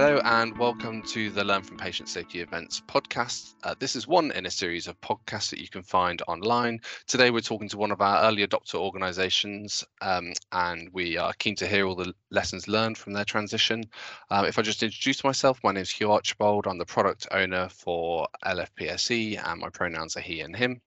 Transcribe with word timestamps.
Hello 0.00 0.18
and 0.24 0.56
welcome 0.56 1.02
to 1.08 1.28
the 1.28 1.44
Learn 1.44 1.62
from 1.62 1.76
Patient 1.76 2.08
Safety 2.08 2.40
Events 2.40 2.80
podcast. 2.88 3.52
Uh, 3.62 3.74
this 3.78 3.94
is 3.94 4.08
one 4.08 4.32
in 4.32 4.46
a 4.46 4.50
series 4.50 4.86
of 4.86 4.98
podcasts 5.02 5.50
that 5.50 5.60
you 5.60 5.68
can 5.68 5.82
find 5.82 6.22
online. 6.26 6.80
Today 7.06 7.30
we're 7.30 7.42
talking 7.42 7.68
to 7.68 7.76
one 7.76 7.90
of 7.90 8.00
our 8.00 8.24
early 8.24 8.46
adopter 8.46 8.76
organisations 8.76 9.84
um, 10.00 10.32
and 10.52 10.88
we 10.94 11.18
are 11.18 11.34
keen 11.34 11.54
to 11.56 11.66
hear 11.66 11.86
all 11.86 11.94
the 11.94 12.14
lessons 12.30 12.66
learned 12.66 12.96
from 12.96 13.12
their 13.12 13.26
transition. 13.26 13.84
Um, 14.30 14.46
if 14.46 14.58
I 14.58 14.62
just 14.62 14.82
introduce 14.82 15.22
myself, 15.22 15.60
my 15.62 15.72
name 15.72 15.82
is 15.82 15.90
Hugh 15.90 16.12
Archibald. 16.12 16.66
I'm 16.66 16.78
the 16.78 16.86
product 16.86 17.26
owner 17.30 17.68
for 17.68 18.26
LFPSE 18.42 19.46
and 19.46 19.60
my 19.60 19.68
pronouns 19.68 20.16
are 20.16 20.20
he 20.20 20.40
and 20.40 20.56
him. 20.56 20.80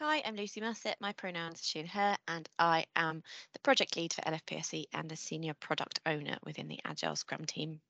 Hi, 0.00 0.20
I'm 0.26 0.34
Lucy 0.34 0.60
Mussett. 0.60 0.96
My 1.00 1.12
pronouns 1.12 1.60
are 1.60 1.64
she 1.64 1.78
and 1.78 1.88
her, 1.90 2.16
and 2.26 2.48
I 2.58 2.86
am 2.96 3.22
the 3.52 3.60
project 3.60 3.96
lead 3.96 4.12
for 4.12 4.22
LFPSE 4.22 4.86
and 4.92 5.08
the 5.08 5.16
senior 5.16 5.54
product 5.54 6.00
owner 6.04 6.36
within 6.44 6.66
the 6.66 6.80
Agile 6.84 7.14
Scrum 7.14 7.44
team. 7.44 7.80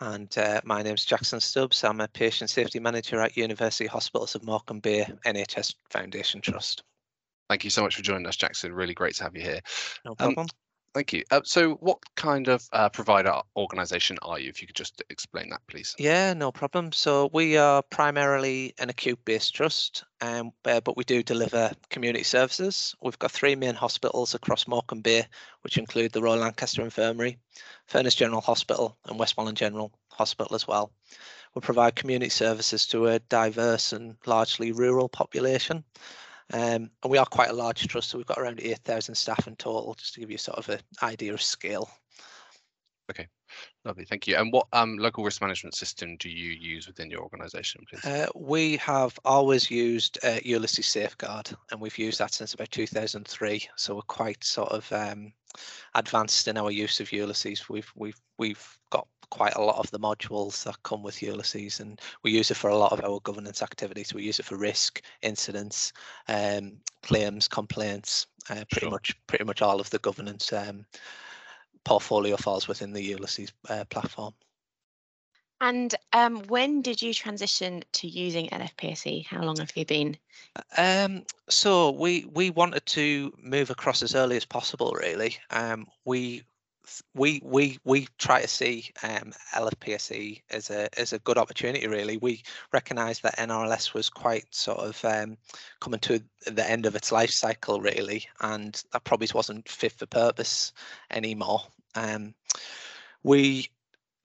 And 0.00 0.36
uh, 0.38 0.60
my 0.64 0.82
name 0.82 0.94
is 0.94 1.04
Jackson 1.04 1.40
Stubbs. 1.40 1.84
I'm 1.84 2.00
a 2.00 2.08
patient 2.08 2.48
safety 2.48 2.80
manager 2.80 3.20
at 3.20 3.36
University 3.36 3.86
Hospitals 3.86 4.34
of 4.34 4.44
Morecambe 4.44 4.80
Bay 4.80 5.06
NHS 5.26 5.74
Foundation 5.90 6.40
Trust. 6.40 6.82
Thank 7.50 7.64
you 7.64 7.70
so 7.70 7.82
much 7.82 7.96
for 7.96 8.02
joining 8.02 8.26
us, 8.26 8.36
Jackson. 8.36 8.72
Really 8.72 8.94
great 8.94 9.14
to 9.16 9.24
have 9.24 9.36
you 9.36 9.42
here. 9.42 9.60
No 10.04 10.14
problem. 10.14 10.44
Um, 10.44 10.48
Thank 10.92 11.12
you. 11.12 11.22
Uh, 11.30 11.40
so, 11.44 11.74
what 11.74 11.98
kind 12.16 12.48
of 12.48 12.68
uh, 12.72 12.88
provider 12.88 13.34
organisation 13.54 14.18
are 14.22 14.40
you? 14.40 14.48
If 14.48 14.60
you 14.60 14.66
could 14.66 14.74
just 14.74 15.02
explain 15.08 15.50
that, 15.50 15.60
please. 15.68 15.94
Yeah, 15.98 16.32
no 16.32 16.50
problem. 16.50 16.90
So, 16.90 17.30
we 17.32 17.56
are 17.56 17.82
primarily 17.82 18.74
an 18.78 18.90
acute-based 18.90 19.54
trust, 19.54 20.04
um, 20.20 20.50
uh, 20.64 20.80
but 20.80 20.96
we 20.96 21.04
do 21.04 21.22
deliver 21.22 21.70
community 21.90 22.24
services. 22.24 22.96
We've 23.02 23.18
got 23.20 23.30
three 23.30 23.54
main 23.54 23.76
hospitals 23.76 24.34
across 24.34 24.66
Morecambe 24.66 25.02
Bay, 25.02 25.26
which 25.62 25.78
include 25.78 26.10
the 26.12 26.22
Royal 26.22 26.40
Lancaster 26.40 26.82
Infirmary, 26.82 27.38
Furness 27.86 28.16
General 28.16 28.40
Hospital, 28.40 28.96
and 29.06 29.16
Westmorland 29.16 29.58
General 29.58 29.92
Hospital 30.08 30.56
as 30.56 30.66
well. 30.66 30.92
We 31.54 31.60
provide 31.60 31.94
community 31.94 32.30
services 32.30 32.86
to 32.88 33.06
a 33.06 33.20
diverse 33.20 33.92
and 33.92 34.16
largely 34.26 34.72
rural 34.72 35.08
population. 35.08 35.84
Um, 36.52 36.90
and 37.02 37.10
we 37.10 37.18
are 37.18 37.26
quite 37.26 37.50
a 37.50 37.54
large 37.54 37.86
trust, 37.86 38.10
so 38.10 38.18
we've 38.18 38.26
got 38.26 38.38
around 38.38 38.60
8,000 38.60 39.14
staff 39.14 39.46
in 39.46 39.56
total, 39.56 39.94
just 39.94 40.14
to 40.14 40.20
give 40.20 40.30
you 40.30 40.38
sort 40.38 40.58
of 40.58 40.68
an 40.68 40.80
idea 41.02 41.32
of 41.32 41.42
scale. 41.42 41.88
Okay, 43.10 43.26
lovely, 43.84 44.04
thank 44.04 44.28
you. 44.28 44.36
And 44.36 44.52
what 44.52 44.66
um, 44.72 44.96
local 44.96 45.24
risk 45.24 45.40
management 45.40 45.74
system 45.74 46.16
do 46.18 46.28
you 46.28 46.50
use 46.50 46.86
within 46.86 47.10
your 47.10 47.22
organisation, 47.22 47.84
please? 47.88 48.04
Uh, 48.04 48.28
we 48.36 48.76
have 48.76 49.18
always 49.24 49.70
used 49.70 50.18
uh, 50.24 50.38
Ulysses 50.44 50.86
Safeguard, 50.86 51.50
and 51.70 51.80
we've 51.80 51.98
used 51.98 52.20
that 52.20 52.32
since 52.34 52.54
about 52.54 52.70
2003. 52.70 53.68
So 53.76 53.96
we're 53.96 54.02
quite 54.02 54.44
sort 54.44 54.70
of 54.70 54.92
um, 54.92 55.32
advanced 55.94 56.46
in 56.46 56.56
our 56.56 56.70
use 56.70 57.00
of 57.00 57.12
Ulysses. 57.12 57.68
We've 57.68 57.90
we've 57.96 58.20
we've 58.38 58.78
got 58.90 59.08
quite 59.30 59.54
a 59.54 59.62
lot 59.62 59.78
of 59.78 59.90
the 59.90 59.98
modules 59.98 60.62
that 60.64 60.82
come 60.82 61.02
with 61.02 61.22
Ulysses, 61.22 61.80
and 61.80 62.00
we 62.22 62.30
use 62.30 62.50
it 62.50 62.56
for 62.56 62.70
a 62.70 62.76
lot 62.76 62.92
of 62.92 63.04
our 63.04 63.20
governance 63.20 63.62
activities. 63.62 64.12
We 64.12 64.22
use 64.22 64.38
it 64.38 64.46
for 64.46 64.56
risk, 64.56 65.02
incidents, 65.22 65.92
um, 66.28 66.72
claims, 67.02 67.48
complaints. 67.48 68.26
Uh, 68.48 68.64
pretty 68.70 68.86
sure. 68.86 68.90
much, 68.90 69.16
pretty 69.26 69.44
much 69.44 69.62
all 69.62 69.80
of 69.80 69.90
the 69.90 69.98
governance 70.00 70.52
um, 70.52 70.84
portfolio 71.84 72.36
falls 72.36 72.68
within 72.68 72.92
the 72.92 73.02
Ulysses 73.02 73.52
uh, 73.68 73.84
platform. 73.90 74.34
And 75.62 75.94
um, 76.14 76.42
when 76.44 76.80
did 76.80 77.02
you 77.02 77.12
transition 77.12 77.82
to 77.92 78.08
using 78.08 78.48
LFPSE? 78.48 79.26
How 79.26 79.42
long 79.42 79.58
have 79.58 79.76
you 79.76 79.84
been? 79.84 80.16
Um, 80.78 81.24
so 81.50 81.90
we 81.90 82.24
we 82.32 82.48
wanted 82.48 82.86
to 82.86 83.32
move 83.38 83.68
across 83.68 84.02
as 84.02 84.14
early 84.14 84.38
as 84.38 84.46
possible. 84.46 84.92
Really, 84.98 85.36
um, 85.50 85.86
we 86.06 86.44
we 87.14 87.40
we 87.44 87.78
we 87.84 88.08
try 88.18 88.42
to 88.42 88.48
see 88.48 88.90
um, 89.02 89.32
LFPSE 89.54 90.42
as 90.50 90.70
a 90.70 90.88
as 90.98 91.12
a 91.12 91.18
good 91.20 91.38
opportunity. 91.38 91.86
Really, 91.86 92.16
we 92.16 92.42
recognise 92.72 93.20
that 93.20 93.38
NRLS 93.38 93.94
was 93.94 94.08
quite 94.08 94.46
sort 94.50 94.78
of 94.78 95.04
um, 95.04 95.36
coming 95.80 96.00
to 96.00 96.22
the 96.46 96.68
end 96.68 96.86
of 96.86 96.96
its 96.96 97.12
life 97.12 97.30
cycle, 97.30 97.80
really, 97.80 98.26
and 98.40 98.82
that 98.92 99.04
probably 99.04 99.28
wasn't 99.34 99.68
fit 99.68 99.92
for 99.92 100.06
purpose 100.06 100.72
anymore. 101.10 101.62
Um, 101.94 102.34
we, 103.22 103.68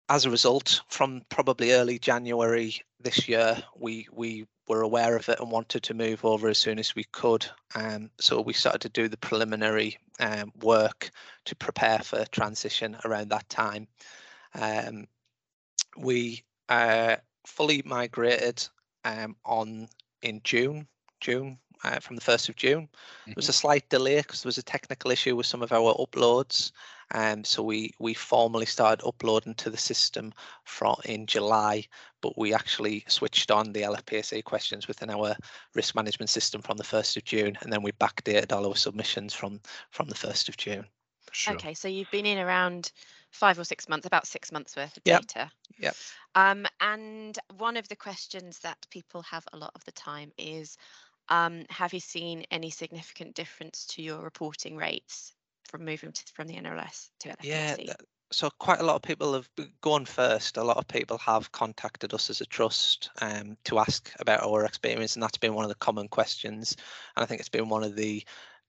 as 0.10 0.26
a 0.26 0.32
result, 0.32 0.82
from 0.90 1.22
probably 1.30 1.74
early 1.74 2.00
January 2.00 2.82
this 3.00 3.28
year, 3.28 3.62
we 3.78 4.08
we 4.12 4.46
were 4.68 4.82
aware 4.82 5.16
of 5.16 5.30
it 5.30 5.40
and 5.40 5.52
wanted 5.52 5.84
to 5.84 5.94
move 5.94 6.26
over 6.26 6.48
as 6.48 6.58
soon 6.58 6.80
as 6.80 6.96
we 6.96 7.04
could. 7.06 7.46
Um, 7.76 8.10
so 8.20 8.42
we 8.42 8.54
started 8.54 8.82
to 8.82 8.90
do 8.90 9.08
the 9.08 9.18
preliminary 9.18 9.98
um, 10.20 10.52
work 10.62 11.12
to 11.46 11.56
prepare 11.56 12.00
for 12.00 12.26
transition 12.26 12.98
around 13.06 13.30
that 13.30 13.48
time. 13.50 13.88
Um, 14.54 15.08
we 15.98 16.44
uh, 16.70 17.18
fully 17.46 17.82
migrated 17.86 18.68
um, 19.04 19.36
on 19.46 19.88
in 20.22 20.42
June, 20.44 20.88
June 21.22 21.60
uh, 21.84 22.00
from 22.00 22.16
the 22.16 22.22
1st 22.22 22.50
of 22.50 22.56
June. 22.56 22.82
Mm-hmm. 22.82 23.28
There 23.28 23.34
was 23.36 23.50
a 23.50 23.52
mm-hmm. 23.52 23.58
slight 23.58 23.90
delay 23.90 24.18
because 24.18 24.42
there 24.42 24.50
was 24.50 24.58
a 24.58 24.64
technical 24.64 25.12
issue 25.12 25.36
with 25.36 25.46
some 25.46 25.62
of 25.62 25.72
our 25.72 25.94
uploads. 25.96 26.72
Um, 27.14 27.44
so 27.44 27.62
we 27.62 27.94
we 28.00 28.14
formally 28.14 28.66
started 28.66 29.06
uploading 29.06 29.54
to 29.56 29.70
the 29.70 29.78
system 29.78 30.34
from 30.64 30.96
in 31.06 31.26
July, 31.26 31.86
but 32.22 32.38
we 32.38 32.54
actually 32.54 33.04
switched 33.08 33.52
on 33.52 33.72
the 33.72 33.82
LFPSE 33.82 34.44
questions 34.44 34.88
within 34.88 35.10
our 35.10 35.36
risk 35.76 35.96
management 35.96 36.30
system 36.30 36.62
from 36.62 36.78
the 36.78 36.84
1st 36.84 37.18
of 37.18 37.24
June, 37.24 37.58
and 37.62 37.72
then 37.72 37.84
we 37.84 37.92
backdated 37.94 38.52
all 38.52 38.68
our 38.68 38.76
submissions 38.76 39.34
from 39.34 39.62
from 39.92 40.08
the 40.08 40.16
1st 40.16 40.50
of 40.50 40.58
June. 40.58 40.86
Sure. 41.32 41.56
Okay, 41.56 41.74
so 41.74 41.88
you've 41.88 42.12
been 42.12 42.26
in 42.26 42.38
around 42.38 42.92
five 43.32 43.60
or 43.60 43.66
six 43.66 43.90
months, 43.90 44.06
about 44.06 44.26
six 44.26 44.52
months 44.52 44.76
worth 44.76 44.96
of 44.96 45.04
data. 45.04 45.52
Yeah. 45.78 45.92
Um, 46.36 46.66
and 46.80 47.38
one 47.58 47.76
of 47.76 47.88
the 47.90 47.96
questions 47.96 48.60
that 48.60 48.78
people 48.90 49.22
have 49.24 49.46
a 49.52 49.58
lot 49.58 49.72
of 49.76 49.84
the 49.84 49.92
time 49.92 50.32
is, 50.38 50.78
um, 51.28 51.66
have 51.70 51.94
you 51.94 52.00
seen 52.00 52.46
any 52.52 52.70
significant 52.70 53.36
difference 53.36 53.86
to 53.88 54.02
your 54.02 54.22
reporting 54.22 54.78
rates 54.78 55.34
from 55.70 55.86
moving 55.86 56.12
to, 56.12 56.24
from 56.34 56.48
the 56.48 56.56
NRLS 56.56 57.10
to 57.20 57.30
LFPSE? 57.30 57.44
Yeah, 57.44 57.94
so 58.32 58.50
quite 58.60 58.80
a 58.80 58.84
lot 58.84 58.96
of 58.96 59.02
people 59.02 59.34
have 59.34 59.50
gone 59.82 60.06
first. 60.06 60.58
A 60.58 60.64
lot 60.64 60.78
of 60.78 60.88
people 60.88 61.18
have 61.20 61.52
contacted 61.52 62.14
us 62.14 62.30
as 62.30 62.42
a 62.42 62.46
trust 62.46 63.10
um, 63.22 63.58
to 63.66 63.80
ask 63.80 64.12
about 64.20 64.44
our 64.44 64.66
experience, 64.66 65.16
and 65.16 65.24
that's 65.24 65.38
been 65.38 65.54
one 65.54 65.66
of 65.66 65.70
the 65.70 65.76
common 65.76 66.08
questions. 66.08 66.76
And 67.16 67.24
I 67.24 67.26
think 67.26 67.40
it's 67.40 67.50
been 67.50 67.70
one 67.70 67.84
of 67.84 67.96
the 67.96 68.26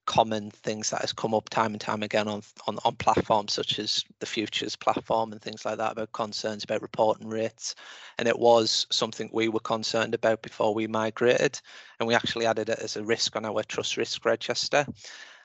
common 0.07 0.53
things 0.53 0.91
that 0.91 1.01
has 1.01 1.12
come 1.12 1.34
up 1.34 1.49
time 1.49 1.73
and 1.73 1.81
time 1.81 2.03
again 2.05 2.29
on, 2.29 2.41
on, 2.69 2.79
on 2.84 2.95
platforms 2.95 3.53
such 3.53 3.81
as 3.81 4.05
the 4.21 4.27
Futures 4.27 4.77
platform 4.77 5.33
and 5.33 5.43
things 5.43 5.65
like 5.65 5.78
that 5.78 5.93
about 5.93 6.13
concerns 6.13 6.63
about 6.63 6.81
reporting 6.81 7.28
rates. 7.28 7.75
And 8.19 8.28
it 8.28 8.39
was 8.39 8.87
something 8.91 9.28
we 9.33 9.49
were 9.49 9.61
concerned 9.61 10.15
about 10.15 10.43
before 10.43 10.75
we 10.75 10.87
migrated, 10.87 11.61
and 11.99 12.07
we 12.07 12.15
actually 12.15 12.47
added 12.47 12.69
it 12.69 12.78
as 12.78 12.97
a 12.97 13.05
risk 13.05 13.37
on 13.37 13.45
our 13.45 13.63
trust 13.65 13.97
risk 13.97 14.25
register. 14.25 14.87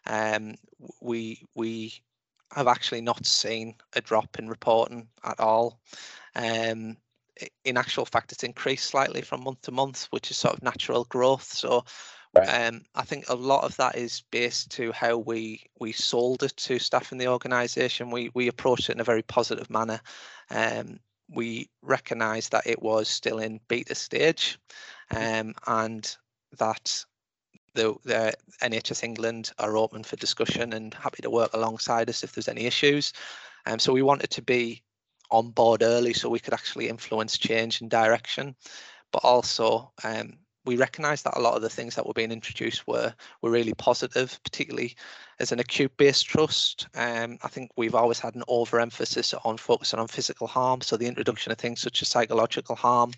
Um, 0.05 0.55
we 1.01 1.45
we 1.55 1.93
have 2.53 2.67
actually 2.67 3.01
not 3.01 3.25
seen 3.25 3.75
a 3.93 4.01
drop 4.01 4.37
in 4.39 4.49
reporting 4.49 5.07
at 5.23 5.39
all. 5.39 5.79
Um, 6.35 6.97
in 7.63 7.77
actual 7.77 8.05
fact, 8.05 8.31
it's 8.31 8.43
increased 8.43 8.87
slightly 8.87 9.21
from 9.21 9.43
month 9.43 9.61
to 9.63 9.71
month, 9.71 10.07
which 10.11 10.29
is 10.31 10.37
sort 10.37 10.55
of 10.55 10.63
natural 10.63 11.05
growth. 11.05 11.43
So 11.53 11.85
Right. 12.33 12.47
Um, 12.47 12.83
I 12.95 13.03
think 13.03 13.27
a 13.27 13.35
lot 13.35 13.65
of 13.65 13.75
that 13.75 13.97
is 13.97 14.23
based 14.31 14.71
to 14.71 14.93
how 14.93 15.17
we 15.17 15.63
we 15.79 15.91
sold 15.91 16.43
it 16.43 16.55
to 16.57 16.79
staff 16.79 17.11
in 17.11 17.17
the 17.17 17.27
organisation. 17.27 18.09
We 18.09 18.31
we 18.33 18.47
approached 18.47 18.89
it 18.89 18.93
in 18.93 19.01
a 19.01 19.05
very 19.05 19.23
positive 19.23 19.69
manner. 19.69 19.99
Um, 20.49 20.99
we 21.27 21.69
recognised 21.81 22.51
that 22.53 22.67
it 22.67 22.81
was 22.81 23.09
still 23.09 23.39
in 23.39 23.59
beta 23.67 23.95
stage, 23.95 24.57
mm-hmm. 25.11 25.49
um, 25.49 25.55
and 25.67 26.17
that 26.57 27.03
the, 27.73 27.95
the 28.03 28.33
NHS 28.61 29.03
England 29.03 29.51
are 29.59 29.77
open 29.77 30.03
for 30.03 30.15
discussion 30.15 30.73
and 30.73 30.93
happy 30.93 31.21
to 31.21 31.29
work 31.29 31.53
alongside 31.53 32.09
us 32.09 32.23
if 32.23 32.33
there's 32.33 32.47
any 32.47 32.65
issues. 32.65 33.13
Um, 33.65 33.79
so 33.79 33.93
we 33.93 34.01
wanted 34.01 34.29
to 34.31 34.41
be 34.41 34.83
on 35.29 35.51
board 35.51 35.81
early 35.81 36.13
so 36.13 36.29
we 36.29 36.39
could 36.39 36.53
actually 36.53 36.89
influence 36.89 37.37
change 37.37 37.81
and 37.81 37.89
direction, 37.89 38.55
but 39.11 39.23
also 39.23 39.91
um, 40.03 40.37
we 40.65 40.75
recognised 40.75 41.23
that 41.23 41.37
a 41.37 41.41
lot 41.41 41.55
of 41.55 41.61
the 41.61 41.69
things 41.69 41.95
that 41.95 42.05
were 42.05 42.13
being 42.13 42.31
introduced 42.31 42.85
were 42.87 43.13
were 43.41 43.49
really 43.49 43.73
positive, 43.73 44.39
particularly 44.43 44.95
as 45.39 45.51
an 45.51 45.59
acute-based 45.59 46.27
trust. 46.27 46.87
Um, 46.95 47.39
I 47.41 47.47
think 47.47 47.71
we've 47.77 47.95
always 47.95 48.19
had 48.19 48.35
an 48.35 48.43
overemphasis 48.47 49.33
on 49.33 49.57
focusing 49.57 49.99
on 49.99 50.07
physical 50.07 50.47
harm, 50.47 50.81
so 50.81 50.97
the 50.97 51.07
introduction 51.07 51.51
of 51.51 51.57
things 51.57 51.81
such 51.81 52.01
as 52.01 52.09
psychological 52.09 52.75
harm, 52.75 53.11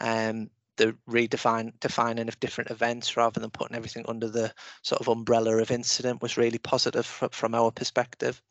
um, 0.00 0.50
the 0.76 0.96
redefine 1.08 1.72
defining 1.80 2.28
of 2.28 2.40
different 2.40 2.70
events 2.70 3.16
rather 3.16 3.40
than 3.40 3.50
putting 3.50 3.76
everything 3.76 4.04
under 4.08 4.28
the 4.28 4.52
sort 4.82 5.00
of 5.00 5.08
umbrella 5.08 5.56
of 5.58 5.70
incident 5.70 6.22
was 6.22 6.36
really 6.36 6.58
positive 6.58 7.06
from, 7.06 7.28
from 7.30 7.54
our 7.54 7.70
perspective. 7.70 8.42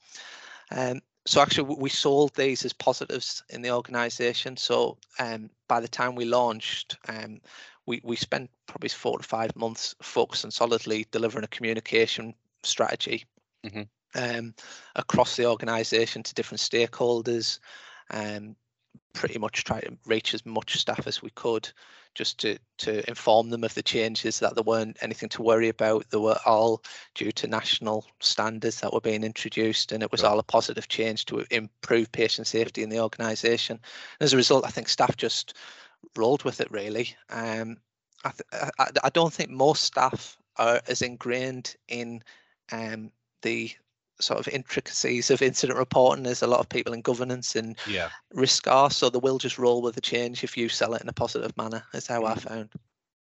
Um, 0.72 1.02
so 1.26 1.42
actually 1.42 1.76
we 1.76 1.90
sold 1.90 2.36
these 2.36 2.66
as 2.66 2.74
positives 2.74 3.44
in 3.50 3.62
the 3.62 3.72
organization. 3.72 4.58
So 4.58 4.98
um, 5.20 5.50
by 5.68 5.80
the 5.80 5.88
time 5.88 6.16
we 6.16 6.26
launched, 6.26 6.98
um, 7.08 7.40
we, 7.86 8.02
we 8.04 8.16
spent 8.16 8.50
probably 8.68 8.90
four 8.90 9.18
to 9.18 9.24
five 9.24 9.56
months 9.56 9.96
focusing 10.02 10.52
solidly 10.52 11.06
delivering 11.12 11.46
a 11.46 11.50
communication 11.50 12.34
strategy 12.64 13.26
mm-hmm. 13.66 13.84
um, 14.16 14.54
across 14.96 15.36
the 15.36 15.46
organization 15.46 16.24
to 16.24 16.34
different 16.34 16.62
stakeholders, 16.62 17.60
um, 18.10 18.56
pretty 19.14 19.40
much 19.40 19.64
try 19.64 19.80
to 19.80 19.98
reach 20.06 20.34
as 20.34 20.46
much 20.46 20.78
staff 20.78 21.06
as 21.08 21.22
we 21.22 21.30
could 21.32 21.70
just 22.16 22.40
to 22.40 22.58
to 22.78 23.08
inform 23.10 23.50
them 23.50 23.64
of 23.64 23.74
the 23.74 23.82
changes 23.84 24.40
that 24.40 24.56
there 24.56 24.64
weren't 24.64 24.98
anything 25.02 25.30
to 25.30 25.42
worry 25.42 25.70
about. 25.70 26.10
They 26.10 26.18
were 26.18 26.40
all 26.46 26.84
due 27.16 27.32
to 27.32 27.48
national 27.48 28.06
standards 28.20 28.82
that 28.82 28.94
were 28.94 29.02
being 29.02 29.24
introduced 29.24 29.92
and 29.92 30.04
it 30.04 30.12
was 30.12 30.24
all 30.24 30.40
a 30.40 30.44
positive 30.44 30.88
change 30.88 31.26
to 31.26 31.46
improve 31.52 32.12
patient 32.12 32.48
safety 32.48 32.84
in 32.84 32.90
the 32.90 33.00
organization 33.00 33.80
as 34.20 34.34
a 34.34 34.38
result 34.38 34.66
i 34.66 34.70
think 34.70 34.88
staff 34.90 35.16
just 35.18 35.56
rolled 36.18 36.44
with 36.44 36.62
it 36.62 36.72
really. 36.72 37.16
Um, 37.30 37.78
I, 38.24 38.32
I, 38.80 38.90
I 39.06 39.10
don't 39.10 39.34
think 39.34 39.50
most 39.50 39.84
staff 39.84 40.38
are 40.58 40.82
as 40.88 41.02
ingrained 41.02 41.76
in 41.88 42.24
um, 42.72 43.12
the 43.42 43.72
sort 44.24 44.40
of 44.40 44.48
intricacies 44.48 45.30
of 45.30 45.42
incident 45.42 45.78
reporting 45.78 46.24
There's 46.24 46.42
a 46.42 46.48
lot 46.48 46.60
of 46.60 46.70
people 46.70 46.94
in 46.94 47.02
governance 47.02 47.56
and 47.56 47.78
yeah. 47.88 48.10
risk 48.34 48.68
are. 48.68 48.90
So 48.90 49.10
they 49.10 49.20
will 49.20 49.38
just 49.38 49.58
roll 49.58 49.82
with 49.82 49.96
the 49.96 50.02
change 50.02 50.44
if 50.44 50.58
you 50.58 50.70
sell 50.70 50.94
it 50.94 51.02
in 51.02 51.10
a 51.10 51.14
positive 51.14 51.56
manner. 51.58 51.84
Is 51.94 52.08
how 52.08 52.26
I 52.26 52.34
mm. 52.34 52.42
found. 52.42 52.70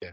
Yeah, 0.01 0.11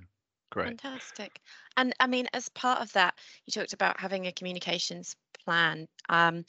great. 0.50 0.68
Fantastic. 0.68 1.40
And 1.76 1.94
I 2.00 2.06
mean, 2.06 2.28
as 2.34 2.48
part 2.50 2.80
of 2.80 2.92
that, 2.92 3.14
you 3.46 3.52
talked 3.52 3.72
about 3.72 4.00
having 4.00 4.26
a 4.26 4.32
communications 4.32 5.16
plan. 5.44 5.86
Um, 6.08 6.44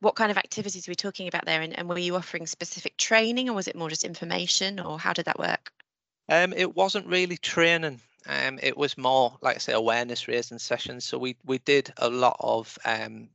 what 0.00 0.16
kind 0.16 0.30
of 0.30 0.38
activities 0.38 0.86
were 0.86 0.92
we 0.92 0.96
talking 0.96 1.28
about 1.28 1.44
there? 1.44 1.60
And, 1.60 1.76
and 1.78 1.88
were 1.88 1.98
you 1.98 2.16
offering 2.16 2.46
specific 2.46 2.96
training, 2.96 3.48
or 3.48 3.54
was 3.54 3.68
it 3.68 3.76
more 3.76 3.90
just 3.90 4.04
information, 4.04 4.80
or 4.80 4.98
how 4.98 5.12
did 5.12 5.26
that 5.26 5.38
work? 5.38 5.72
Um, 6.28 6.52
it 6.52 6.74
wasn't 6.74 7.06
really 7.06 7.36
training. 7.36 8.00
Um, 8.28 8.58
it 8.62 8.76
was 8.76 8.96
more, 8.96 9.36
like 9.40 9.56
I 9.56 9.58
say, 9.58 9.72
awareness 9.72 10.28
raising 10.28 10.58
sessions. 10.58 11.04
So 11.04 11.18
we 11.18 11.36
we 11.44 11.58
did 11.58 11.92
a 11.98 12.08
lot 12.08 12.36
of 12.40 12.78
um, 12.84 13.28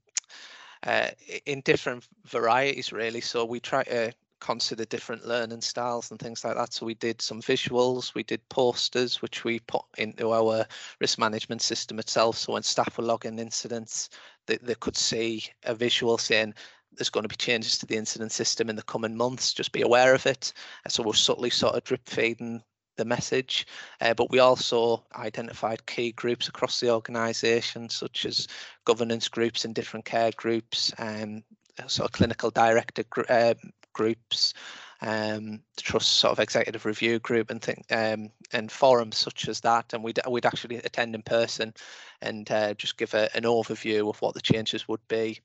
uh, 0.83 1.09
in 1.45 1.61
different 1.61 2.07
varieties, 2.25 2.91
really. 2.91 3.21
So 3.21 3.45
we 3.45 3.59
try 3.59 3.83
to 3.83 4.13
consider 4.39 4.85
different 4.85 5.25
learning 5.25 5.61
styles 5.61 6.11
and 6.11 6.19
things 6.19 6.43
like 6.43 6.55
that. 6.55 6.73
So 6.73 6.85
we 6.85 6.93
did 6.93 7.21
some 7.21 7.41
visuals, 7.41 8.13
we 8.13 8.23
did 8.23 8.47
posters, 8.49 9.21
which 9.21 9.43
we 9.43 9.59
put 9.59 9.83
into 9.97 10.31
our 10.31 10.65
risk 11.01 11.17
management 11.17 11.61
system 11.61 11.99
itself. 11.99 12.37
So 12.37 12.53
when 12.53 12.63
staff 12.63 12.97
were 12.97 13.03
logging 13.03 13.39
incidents, 13.39 14.09
they, 14.45 14.57
they 14.57 14.75
could 14.75 14.95
see 14.95 15.43
a 15.63 15.73
visual 15.73 16.17
saying 16.17 16.53
there's 16.93 17.09
going 17.09 17.23
to 17.23 17.29
be 17.29 17.35
changes 17.35 17.77
to 17.79 17.85
the 17.85 17.97
incident 17.97 18.31
system 18.31 18.69
in 18.69 18.75
the 18.75 18.83
coming 18.83 19.15
months. 19.15 19.53
Just 19.53 19.71
be 19.71 19.81
aware 19.81 20.13
of 20.13 20.25
it. 20.25 20.53
And 20.83 20.91
So 20.91 21.03
we're 21.03 21.13
subtly 21.13 21.49
sort 21.49 21.75
of 21.75 21.83
drip 21.83 22.07
feeding 22.07 22.63
the 22.97 23.05
message, 23.05 23.67
uh, 24.01 24.13
but 24.13 24.29
we 24.29 24.39
also 24.39 25.03
identified 25.15 25.85
key 25.85 26.11
groups 26.11 26.47
across 26.47 26.79
the 26.79 26.91
organisation, 26.91 27.89
such 27.89 28.25
as 28.25 28.47
governance 28.85 29.27
groups 29.27 29.65
and 29.65 29.73
different 29.73 30.05
care 30.05 30.31
groups, 30.35 30.93
um, 30.97 31.43
sort 31.87 32.09
of 32.09 32.11
clinical 32.11 32.49
director 32.51 33.03
gr 33.09 33.21
uh, 33.29 33.53
groups, 33.93 34.53
um, 35.01 35.61
trust 35.77 36.13
sort 36.13 36.31
of 36.31 36.39
executive 36.39 36.85
review 36.85 37.19
group 37.19 37.51
and 37.51 37.61
think 37.61 37.85
um, 37.91 38.29
and 38.51 38.71
forums 38.71 39.17
such 39.17 39.47
as 39.47 39.59
that, 39.61 39.93
and 39.93 40.03
we'd 40.03 40.19
we'd 40.29 40.45
actually 40.45 40.77
attend 40.77 41.13
in 41.13 41.21
person 41.21 41.73
and 42.21 42.49
uh, 42.51 42.73
just 42.73 42.97
give 42.97 43.13
a, 43.13 43.29
an 43.35 43.43
overview 43.43 44.09
of 44.09 44.19
what 44.21 44.33
the 44.33 44.41
changes 44.41 44.87
would 44.87 45.05
be, 45.07 45.39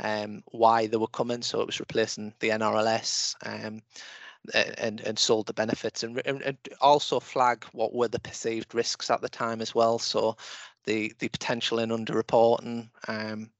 um, 0.00 0.42
why 0.52 0.86
they 0.86 0.96
were 0.96 1.06
coming. 1.08 1.42
So 1.42 1.60
it 1.60 1.66
was 1.66 1.80
replacing 1.80 2.34
the 2.40 2.50
NRLS. 2.50 3.34
Um, 3.46 3.80
and 4.54 5.00
and 5.00 5.18
sold 5.18 5.46
the 5.46 5.52
benefits 5.52 6.02
and, 6.02 6.20
and 6.24 6.56
also 6.80 7.20
flag 7.20 7.64
what 7.72 7.94
were 7.94 8.08
the 8.08 8.20
perceived 8.20 8.74
risks 8.74 9.10
at 9.10 9.20
the 9.20 9.28
time 9.28 9.60
as 9.60 9.74
well 9.74 9.98
so 9.98 10.36
the 10.84 11.12
the 11.18 11.28
potential 11.28 11.78
in 11.78 11.90
underreporting 11.90 12.88
um 13.08 13.50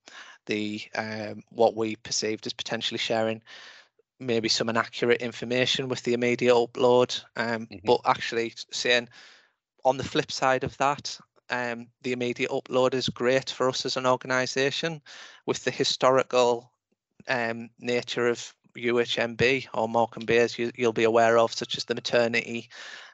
the 0.46 0.80
um 0.96 1.42
what 1.50 1.76
we 1.76 1.96
perceived 1.96 2.46
as 2.46 2.52
potentially 2.52 2.98
sharing 2.98 3.42
maybe 4.20 4.48
some 4.48 4.68
inaccurate 4.68 5.20
information 5.20 5.88
with 5.88 6.02
the 6.02 6.14
immediate 6.14 6.54
upload 6.54 7.22
um 7.36 7.66
mm-hmm. 7.66 7.76
but 7.84 8.00
actually 8.06 8.54
saying 8.72 9.08
on 9.84 9.96
the 9.96 10.04
flip 10.04 10.32
side 10.32 10.64
of 10.64 10.76
that 10.78 11.18
um 11.50 11.86
the 12.02 12.12
immediate 12.12 12.50
upload 12.50 12.94
is 12.94 13.08
great 13.08 13.50
for 13.50 13.68
us 13.68 13.84
as 13.84 13.96
an 13.96 14.06
organization 14.06 15.02
with 15.44 15.62
the 15.64 15.70
historical 15.70 16.72
um 17.28 17.68
nature 17.78 18.26
of 18.26 18.54
UHMB 18.78 19.68
or 19.74 19.88
Morecambe 19.88 20.30
as 20.30 20.58
you, 20.58 20.70
will 20.78 20.92
be 20.92 21.04
aware 21.04 21.38
of, 21.38 21.52
such 21.52 21.76
as 21.76 21.84
the 21.84 21.94
maternity 21.94 22.68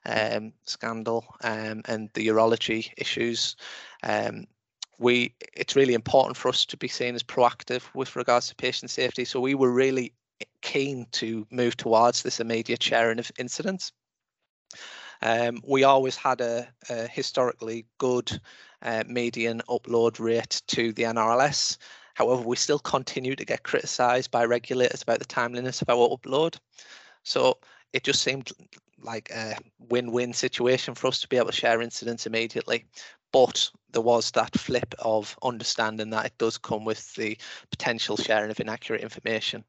um, 0.06 0.52
scandal 0.64 1.24
um, 1.42 1.82
and 1.86 2.10
the 2.14 2.26
urology 2.28 2.90
issues. 2.96 3.56
Um, 4.02 4.46
we 4.98 5.34
it's 5.54 5.76
really 5.76 5.94
important 5.94 6.36
for 6.36 6.48
us 6.48 6.64
to 6.66 6.76
be 6.76 6.88
seen 6.88 7.14
as 7.14 7.22
proactive 7.22 7.82
with 7.94 8.16
regards 8.16 8.48
to 8.48 8.54
patient 8.54 8.90
safety. 8.90 9.24
So 9.24 9.40
we 9.40 9.54
were 9.54 9.72
really 9.72 10.12
keen 10.62 11.06
to 11.12 11.46
move 11.50 11.76
towards 11.76 12.22
this 12.22 12.40
immediate 12.40 12.82
sharing 12.82 13.18
of 13.18 13.30
incidents. 13.38 13.92
Um, 15.22 15.60
we 15.66 15.84
always 15.84 16.16
had 16.16 16.40
a, 16.40 16.68
a 16.90 17.06
historically 17.08 17.86
good 17.98 18.40
uh, 18.82 19.04
median 19.06 19.62
upload 19.68 20.20
rate 20.20 20.62
to 20.68 20.92
the 20.92 21.04
NRLS. 21.04 21.78
However, 22.14 22.42
we 22.42 22.56
still 22.56 22.78
continue 22.78 23.36
to 23.36 23.44
get 23.44 23.64
criticised 23.64 24.30
by 24.30 24.44
regulators 24.44 25.02
about 25.02 25.18
the 25.18 25.24
timeliness 25.24 25.82
of 25.82 25.88
our 25.88 26.08
upload. 26.08 26.56
So 27.24 27.58
it 27.92 28.04
just 28.04 28.22
seemed 28.22 28.50
like 29.02 29.30
a 29.30 29.56
win-win 29.90 30.32
situation 30.32 30.94
for 30.94 31.08
us 31.08 31.20
to 31.20 31.28
be 31.28 31.36
able 31.36 31.50
to 31.50 31.52
share 31.52 31.82
incidents 31.82 32.26
immediately. 32.26 32.86
But 33.32 33.68
there 33.92 34.02
was 34.02 34.30
that 34.32 34.56
flip 34.58 34.94
of 35.00 35.36
understanding 35.42 36.10
that 36.10 36.26
it 36.26 36.38
does 36.38 36.56
come 36.56 36.84
with 36.84 37.14
the 37.14 37.36
potential 37.70 38.16
sharing 38.16 38.50
of 38.50 38.60
inaccurate 38.60 39.02
information. 39.02 39.64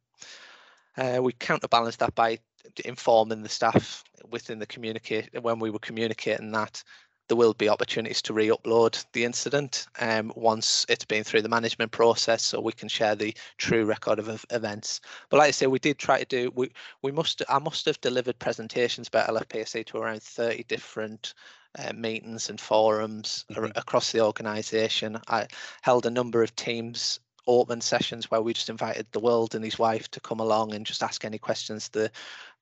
Uh, 0.97 1.19
we 1.21 1.33
counterbalance 1.33 1.95
that 1.97 2.15
by 2.15 2.37
informing 2.85 3.43
the 3.43 3.49
staff 3.49 4.03
within 4.29 4.59
the 4.59 4.65
communicate 4.65 5.29
when 5.41 5.59
we 5.59 5.69
were 5.69 5.79
communicating 5.79 6.51
that 6.51 6.83
there 7.27 7.37
will 7.37 7.53
be 7.53 7.69
opportunities 7.69 8.21
to 8.23 8.33
re-upload 8.33 9.03
the 9.13 9.23
incident 9.23 9.87
um, 9.99 10.31
once 10.35 10.85
it's 10.89 11.05
been 11.05 11.23
through 11.23 11.41
the 11.41 11.49
management 11.49 11.91
process 11.91 12.43
so 12.43 12.59
we 12.59 12.71
can 12.71 12.89
share 12.89 13.15
the 13.15 13.33
true 13.57 13.85
record 13.85 14.19
of 14.19 14.45
events. 14.51 15.01
But 15.29 15.37
like 15.37 15.47
i 15.47 15.51
say 15.51 15.67
we 15.67 15.79
did 15.79 15.97
try 15.97 16.19
to 16.19 16.25
do 16.25 16.51
we 16.55 16.71
we 17.01 17.11
must 17.11 17.41
i 17.49 17.59
must 17.59 17.85
have 17.85 17.99
delivered 18.01 18.39
presentations 18.39 19.07
about 19.07 19.29
lfpsa 19.29 19.85
to 19.85 19.97
around 19.97 20.21
30 20.21 20.63
different 20.63 21.33
uh, 21.77 21.93
meetings 21.93 22.49
and 22.49 22.59
forums 22.59 23.45
mm-hmm. 23.51 23.71
across 23.75 24.11
the 24.11 24.21
organization 24.21 25.19
i 25.27 25.47
held 25.81 26.05
a 26.05 26.11
number 26.11 26.43
of 26.43 26.55
teams 26.55 27.19
open 27.47 27.81
sessions 27.81 28.31
where 28.31 28.41
we 28.41 28.53
just 28.53 28.69
invited 28.69 29.05
the 29.11 29.19
world 29.19 29.55
and 29.55 29.63
his 29.63 29.77
wife 29.77 30.09
to 30.09 30.19
come 30.19 30.39
along 30.39 30.73
and 30.73 30.85
just 30.85 31.03
ask 31.03 31.25
any 31.25 31.37
questions 31.37 31.89
the 31.89 32.09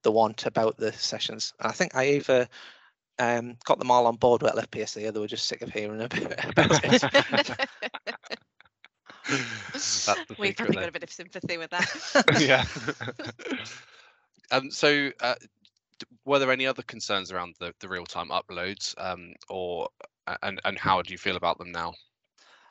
the 0.02 0.12
want 0.12 0.46
about 0.46 0.76
the 0.78 0.92
sessions. 0.94 1.54
And 1.60 1.70
i 1.70 1.74
think 1.74 1.96
i 1.96 2.06
either 2.06 2.48
um, 3.20 3.58
got 3.66 3.80
them 3.80 3.92
all 3.92 4.08
on 4.08 4.16
board 4.16 4.42
with 4.42 4.54
LFPSA. 4.54 5.14
They 5.14 5.20
were 5.20 5.28
just 5.28 5.46
sick 5.46 5.62
of 5.62 5.70
hearing 5.70 6.02
about 6.02 6.22
it. 6.22 7.60
We've 10.38 10.56
probably 10.56 10.76
got 10.76 10.90
a 10.90 10.92
bit 10.92 11.04
of 11.04 11.12
sympathy 11.12 11.58
with 11.58 11.70
that. 11.70 12.36
yeah. 12.40 12.66
um, 14.52 14.70
so, 14.70 15.12
uh, 15.22 15.36
were 16.26 16.40
there 16.40 16.52
any 16.52 16.66
other 16.68 16.84
concerns 16.84 17.32
around 17.32 17.56
the, 17.60 17.74
the 17.80 17.88
real 17.88 18.06
time 18.06 18.30
uploads, 18.30 18.94
um, 18.98 19.34
or 19.50 19.88
and 20.42 20.60
and 20.66 20.78
how 20.78 21.02
do 21.02 21.12
you 21.12 21.18
feel 21.18 21.38
about 21.38 21.58
them 21.58 21.72
now? 21.72 21.94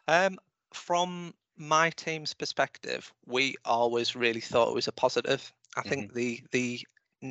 Um, 0.08 0.38
from 0.74 1.32
my 1.56 1.90
team's 1.90 2.34
perspective, 2.34 3.12
we 3.26 3.54
always 3.64 4.14
really 4.14 4.40
thought 4.40 4.68
it 4.68 4.74
was 4.74 4.88
a 4.88 4.92
positive. 4.92 5.52
I 5.76 5.80
mm-hmm. 5.80 5.88
think 5.88 6.12
the 6.12 6.42
the 6.50 6.80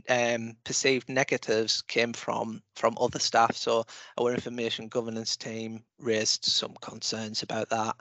um, 0.09 0.55
perceived 0.63 1.09
negatives 1.09 1.81
came 1.81 2.13
from 2.13 2.61
from 2.75 2.97
other 2.99 3.19
staff. 3.19 3.55
So 3.55 3.85
our 4.19 4.33
information 4.33 4.87
governance 4.87 5.35
team 5.35 5.83
raised 5.99 6.45
some 6.45 6.75
concerns 6.81 7.43
about 7.43 7.69
that, 7.69 7.95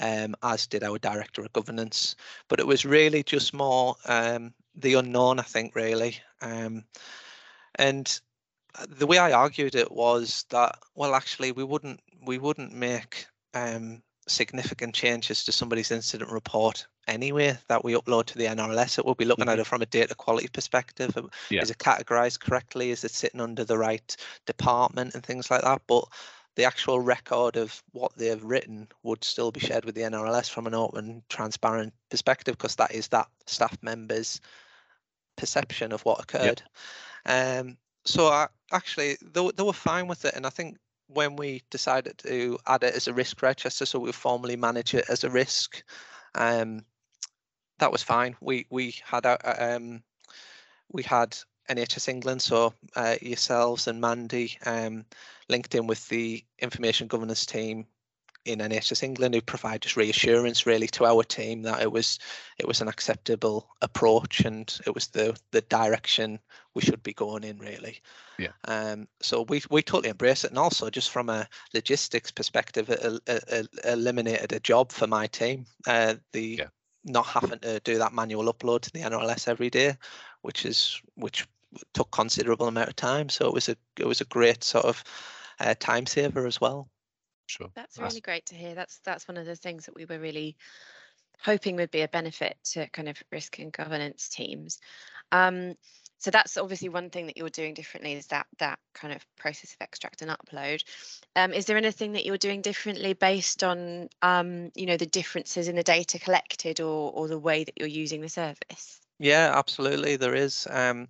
um, 0.00 0.34
as 0.42 0.66
did 0.66 0.82
our 0.82 0.98
director 0.98 1.42
of 1.42 1.52
governance. 1.52 2.16
But 2.48 2.60
it 2.60 2.66
was 2.66 2.84
really 2.84 3.22
just 3.22 3.54
more 3.54 3.96
um, 4.06 4.54
the 4.74 4.94
unknown, 4.94 5.38
I 5.38 5.42
think, 5.42 5.74
really. 5.74 6.18
Um, 6.40 6.84
and 7.76 8.20
the 8.88 9.06
way 9.06 9.18
I 9.18 9.32
argued 9.32 9.74
it 9.74 9.92
was 9.92 10.44
that 10.50 10.78
well, 10.94 11.14
actually, 11.14 11.52
we 11.52 11.64
wouldn't 11.64 12.00
we 12.26 12.38
wouldn't 12.38 12.72
make 12.72 13.26
um, 13.54 14.02
significant 14.26 14.94
changes 14.94 15.44
to 15.44 15.52
somebody's 15.52 15.90
incident 15.90 16.30
report 16.30 16.86
anyway 17.06 17.56
that 17.68 17.84
we 17.84 17.94
upload 17.94 18.26
to 18.26 18.38
the 18.38 18.46
NRLS. 18.46 18.98
It 18.98 19.04
will 19.04 19.14
be 19.14 19.24
looking 19.24 19.44
mm-hmm. 19.44 19.52
at 19.52 19.58
it 19.58 19.66
from 19.66 19.82
a 19.82 19.86
data 19.86 20.14
quality 20.14 20.48
perspective. 20.48 21.16
Yeah. 21.50 21.62
Is 21.62 21.70
it 21.70 21.78
categorized 21.78 22.40
correctly? 22.40 22.90
Is 22.90 23.04
it 23.04 23.10
sitting 23.10 23.40
under 23.40 23.64
the 23.64 23.78
right 23.78 24.16
department 24.46 25.14
and 25.14 25.24
things 25.24 25.50
like 25.50 25.62
that? 25.62 25.82
But 25.86 26.04
the 26.56 26.64
actual 26.64 27.00
record 27.00 27.56
of 27.56 27.82
what 27.92 28.12
they've 28.16 28.42
written 28.42 28.88
would 29.02 29.24
still 29.24 29.50
be 29.50 29.60
shared 29.60 29.84
with 29.84 29.94
the 29.94 30.02
NRLS 30.02 30.48
from 30.50 30.66
an 30.66 30.74
open, 30.74 31.22
transparent 31.28 31.92
perspective 32.10 32.56
because 32.56 32.76
that 32.76 32.94
is 32.94 33.08
that 33.08 33.28
staff 33.46 33.76
member's 33.82 34.40
perception 35.36 35.92
of 35.92 36.04
what 36.04 36.20
occurred. 36.20 36.62
Yep. 37.26 37.60
Um, 37.66 37.76
so 38.04 38.28
I, 38.28 38.48
actually, 38.70 39.16
they, 39.22 39.50
they 39.56 39.62
were 39.62 39.72
fine 39.72 40.06
with 40.06 40.24
it, 40.24 40.34
and 40.34 40.46
I 40.46 40.50
think 40.50 40.76
when 41.08 41.36
we 41.36 41.62
decided 41.70 42.18
to 42.18 42.58
add 42.66 42.82
it 42.82 42.94
as 42.94 43.08
a 43.08 43.14
risk 43.14 43.42
register, 43.42 43.86
so 43.86 43.98
we 43.98 44.12
formally 44.12 44.56
manage 44.56 44.94
it 44.94 45.04
as 45.08 45.24
a 45.24 45.30
risk, 45.30 45.82
um, 46.34 46.84
that 47.78 47.92
was 47.92 48.02
fine. 48.02 48.36
We 48.40 48.66
we 48.70 48.94
had 49.04 49.26
a, 49.26 49.76
um, 49.76 50.02
we 50.92 51.02
had 51.02 51.36
NHS 51.68 52.08
England, 52.08 52.42
so 52.42 52.74
uh, 52.96 53.16
yourselves 53.20 53.88
and 53.88 54.00
Mandy, 54.00 54.58
um, 54.64 55.04
linked 55.48 55.74
in 55.74 55.86
with 55.86 56.08
the 56.08 56.44
information 56.58 57.08
governance 57.08 57.46
team 57.46 57.86
in 58.44 58.60
NHS 58.60 59.02
England 59.02 59.34
who 59.34 59.40
provide 59.40 59.84
us 59.86 59.96
reassurance 59.96 60.66
really 60.66 60.86
to 60.88 61.04
our 61.06 61.22
team 61.22 61.62
that 61.62 61.82
it 61.82 61.90
was 61.90 62.18
it 62.58 62.66
was 62.68 62.80
an 62.80 62.88
acceptable 62.88 63.68
approach 63.82 64.40
and 64.40 64.78
it 64.86 64.94
was 64.94 65.08
the 65.08 65.38
the 65.50 65.62
direction 65.62 66.38
we 66.74 66.82
should 66.82 67.02
be 67.02 67.14
going 67.14 67.44
in 67.44 67.58
really. 67.58 68.00
Yeah. 68.38 68.52
Um. 68.66 69.08
So 69.20 69.42
we 69.42 69.62
we 69.70 69.82
totally 69.82 70.10
embrace 70.10 70.44
it 70.44 70.50
and 70.50 70.58
also 70.58 70.90
just 70.90 71.10
from 71.10 71.28
a 71.30 71.48
logistics 71.72 72.30
perspective, 72.30 72.90
it, 72.90 73.00
it, 73.26 73.44
it 73.48 73.68
eliminated 73.84 74.52
a 74.52 74.60
job 74.60 74.92
for 74.92 75.06
my 75.06 75.26
team. 75.26 75.66
Uh, 75.86 76.16
the 76.32 76.60
Yeah. 76.60 76.68
not 77.04 77.26
having 77.26 77.58
to 77.60 77.80
do 77.80 77.98
that 77.98 78.12
manual 78.12 78.52
upload 78.52 78.80
to 78.82 78.90
the 78.92 79.02
NRLS 79.02 79.48
every 79.48 79.70
day, 79.70 79.96
which 80.42 80.64
is 80.66 81.00
which 81.14 81.46
took 81.92 82.10
considerable 82.10 82.68
amount 82.68 82.88
of 82.88 82.96
time. 82.96 83.28
So 83.28 83.46
it 83.46 83.54
was 83.54 83.68
a 83.68 83.76
it 83.98 84.06
was 84.06 84.20
a 84.20 84.26
great 84.26 84.64
sort 84.64 84.84
of 84.84 85.04
uh, 85.60 85.74
time 85.78 86.06
saver 86.06 86.46
as 86.46 86.60
well. 86.60 86.88
Sure. 87.46 87.70
That's 87.74 87.96
That's- 87.96 88.12
really 88.12 88.20
great 88.20 88.46
to 88.46 88.54
hear. 88.54 88.74
That's 88.74 88.98
that's 89.04 89.28
one 89.28 89.36
of 89.36 89.46
the 89.46 89.56
things 89.56 89.86
that 89.86 89.94
we 89.94 90.04
were 90.04 90.18
really 90.18 90.56
hoping 91.40 91.76
would 91.76 91.90
be 91.90 92.02
a 92.02 92.08
benefit 92.08 92.56
to 92.64 92.88
kind 92.88 93.08
of 93.08 93.22
risk 93.30 93.58
and 93.58 93.72
governance 93.72 94.28
teams. 94.28 94.78
Um, 95.30 95.74
so 96.18 96.30
that's 96.30 96.56
obviously 96.56 96.88
one 96.88 97.10
thing 97.10 97.26
that 97.26 97.36
you're 97.36 97.50
doing 97.50 97.74
differently 97.74 98.14
is 98.14 98.28
that 98.28 98.46
that 98.58 98.78
kind 98.94 99.12
of 99.12 99.22
process 99.36 99.72
of 99.74 99.76
extract 99.82 100.22
and 100.22 100.30
upload. 100.30 100.82
Um, 101.36 101.52
is 101.52 101.66
there 101.66 101.76
anything 101.76 102.12
that 102.12 102.24
you're 102.24 102.38
doing 102.38 102.62
differently 102.62 103.12
based 103.12 103.62
on 103.62 104.08
um, 104.22 104.70
you 104.74 104.86
know 104.86 104.96
the 104.96 105.06
differences 105.06 105.68
in 105.68 105.76
the 105.76 105.82
data 105.82 106.18
collected 106.18 106.80
or 106.80 107.12
or 107.12 107.28
the 107.28 107.38
way 107.38 107.64
that 107.64 107.74
you're 107.78 107.88
using 107.88 108.22
the 108.22 108.28
service? 108.30 109.00
Yeah, 109.18 109.52
absolutely. 109.54 110.16
There 110.16 110.34
is. 110.34 110.66
Um, 110.70 111.08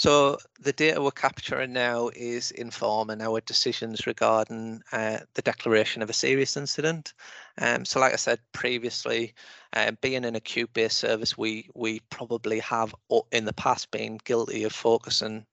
so 0.00 0.38
the 0.58 0.72
data 0.72 1.02
we're 1.02 1.10
capturing 1.10 1.74
now 1.74 2.08
is 2.16 2.52
informing 2.52 3.20
our 3.20 3.42
decisions 3.42 4.06
regarding 4.06 4.80
uh, 4.92 5.18
the 5.34 5.42
declaration 5.42 6.00
of 6.00 6.08
a 6.08 6.14
serious 6.14 6.56
incident. 6.56 7.12
Um, 7.58 7.84
so, 7.84 8.00
like 8.00 8.14
I 8.14 8.16
said 8.16 8.40
previously, 8.52 9.34
uh, 9.74 9.92
being 10.00 10.24
an 10.24 10.36
acute-based 10.36 10.96
service, 10.96 11.36
we 11.36 11.68
we 11.74 12.00
probably 12.08 12.60
have 12.60 12.94
in 13.30 13.44
the 13.44 13.52
past 13.52 13.90
been 13.90 14.18
guilty 14.24 14.64
of 14.64 14.72
focusing 14.72 15.44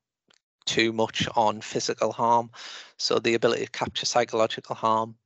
too 0.65 0.93
much 0.93 1.27
on 1.35 1.59
physical 1.59 2.13
harm. 2.13 2.49
So 2.95 3.19
the 3.19 3.33
ability 3.33 3.65
to 3.65 3.71
capture 3.71 4.05
psychological 4.05 4.75
harm 4.75 5.17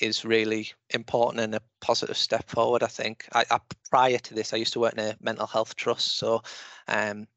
is 0.00 0.24
really 0.24 0.72
important 0.90 1.44
and 1.44 1.54
a 1.54 1.62
positive 1.80 2.16
step 2.16 2.50
forward. 2.50 2.82
I 2.82 2.88
think. 2.88 3.28
I, 3.34 3.44
I 3.52 3.60
prior 3.88 4.18
to 4.18 4.34
this, 4.34 4.52
I 4.52 4.56
used 4.56 4.72
to 4.72 4.80
work 4.80 4.94
in 4.94 4.98
a 4.98 5.16
mental 5.20 5.46
health 5.46 5.76
trust, 5.76 6.18
so 6.18 6.42
um, 6.88 7.28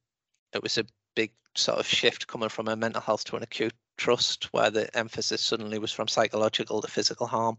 it 0.51 0.63
was 0.63 0.79
a 0.79 0.85
big 1.17 1.31
sort 1.55 1.79
of 1.79 1.87
shift 1.87 2.27
coming 2.27 2.47
from 2.47 2.67
a 2.67 2.75
mental 2.75 3.01
health 3.01 3.23
to 3.25 3.35
an 3.35 3.41
acute 3.41 3.73
trust, 3.97 4.53
where 4.53 4.69
the 4.69 4.95
emphasis 4.95 5.41
suddenly 5.41 5.79
was 5.79 5.91
from 5.91 6.07
psychological 6.07 6.79
to 6.79 6.87
physical 6.87 7.25
harm, 7.25 7.57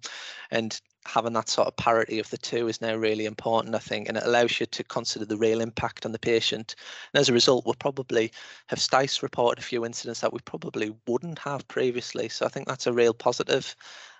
and 0.53 0.81
having 1.05 1.33
that 1.33 1.49
sort 1.49 1.67
of 1.67 1.77
parity 1.77 2.21
of 2.21 2.31
the 2.31 2.39
two 2.39 2.69
is 2.69 2.81
now 2.81 2.95
really 2.95 3.27
important, 3.27 3.75
I 3.75 3.81
think, 3.81 4.09
and 4.09 4.17
it 4.17 4.23
allows 4.25 4.61
you 4.61 4.67
to 4.67 4.85
consider 4.85 5.25
the 5.25 5.37
real 5.37 5.61
impact 5.61 6.07
on 6.07 6.13
the 6.13 6.19
patient. 6.21 6.77
And 7.13 7.21
as 7.21 7.29
a 7.29 7.33
result, 7.33 7.65
we'll 7.65 7.75
probably 7.75 8.31
have 8.69 8.79
StEIS 8.79 9.23
reported 9.23 9.59
a 9.59 9.67
few 9.67 9.85
incidents 9.85 10.21
that 10.21 10.33
we 10.33 10.39
probably 10.45 10.95
wouldn't 11.09 11.41
have 11.41 11.67
previously. 11.67 12.29
So 12.29 12.47
I 12.47 12.51
think 12.51 12.69
that's 12.69 12.87
a 12.87 12.93
real 12.93 13.15
positive. 13.15 13.75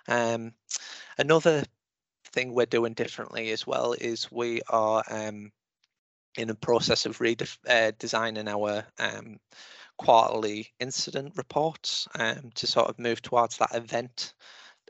Um, 0.09 0.51
another 1.17 1.63
thing 2.33 2.53
we're 2.53 2.65
doing 2.65 2.93
differently 2.93 3.51
as 3.51 3.65
well 3.65 3.93
is 3.93 4.29
we 4.29 4.61
are 4.69 5.03
um, 5.09 5.53
in 6.39 6.47
the 6.47 6.55
process 6.55 7.05
of 7.05 7.19
redesigning 7.19 8.47
uh, 8.47 8.57
our 8.57 8.85
um, 8.97 9.39
quarterly 9.97 10.69
incident 10.79 11.33
reports 11.35 12.07
um, 12.17 12.49
to 12.55 12.65
sort 12.65 12.89
of 12.89 12.97
move 12.97 13.21
towards 13.21 13.57
that 13.57 13.75
event 13.75 14.33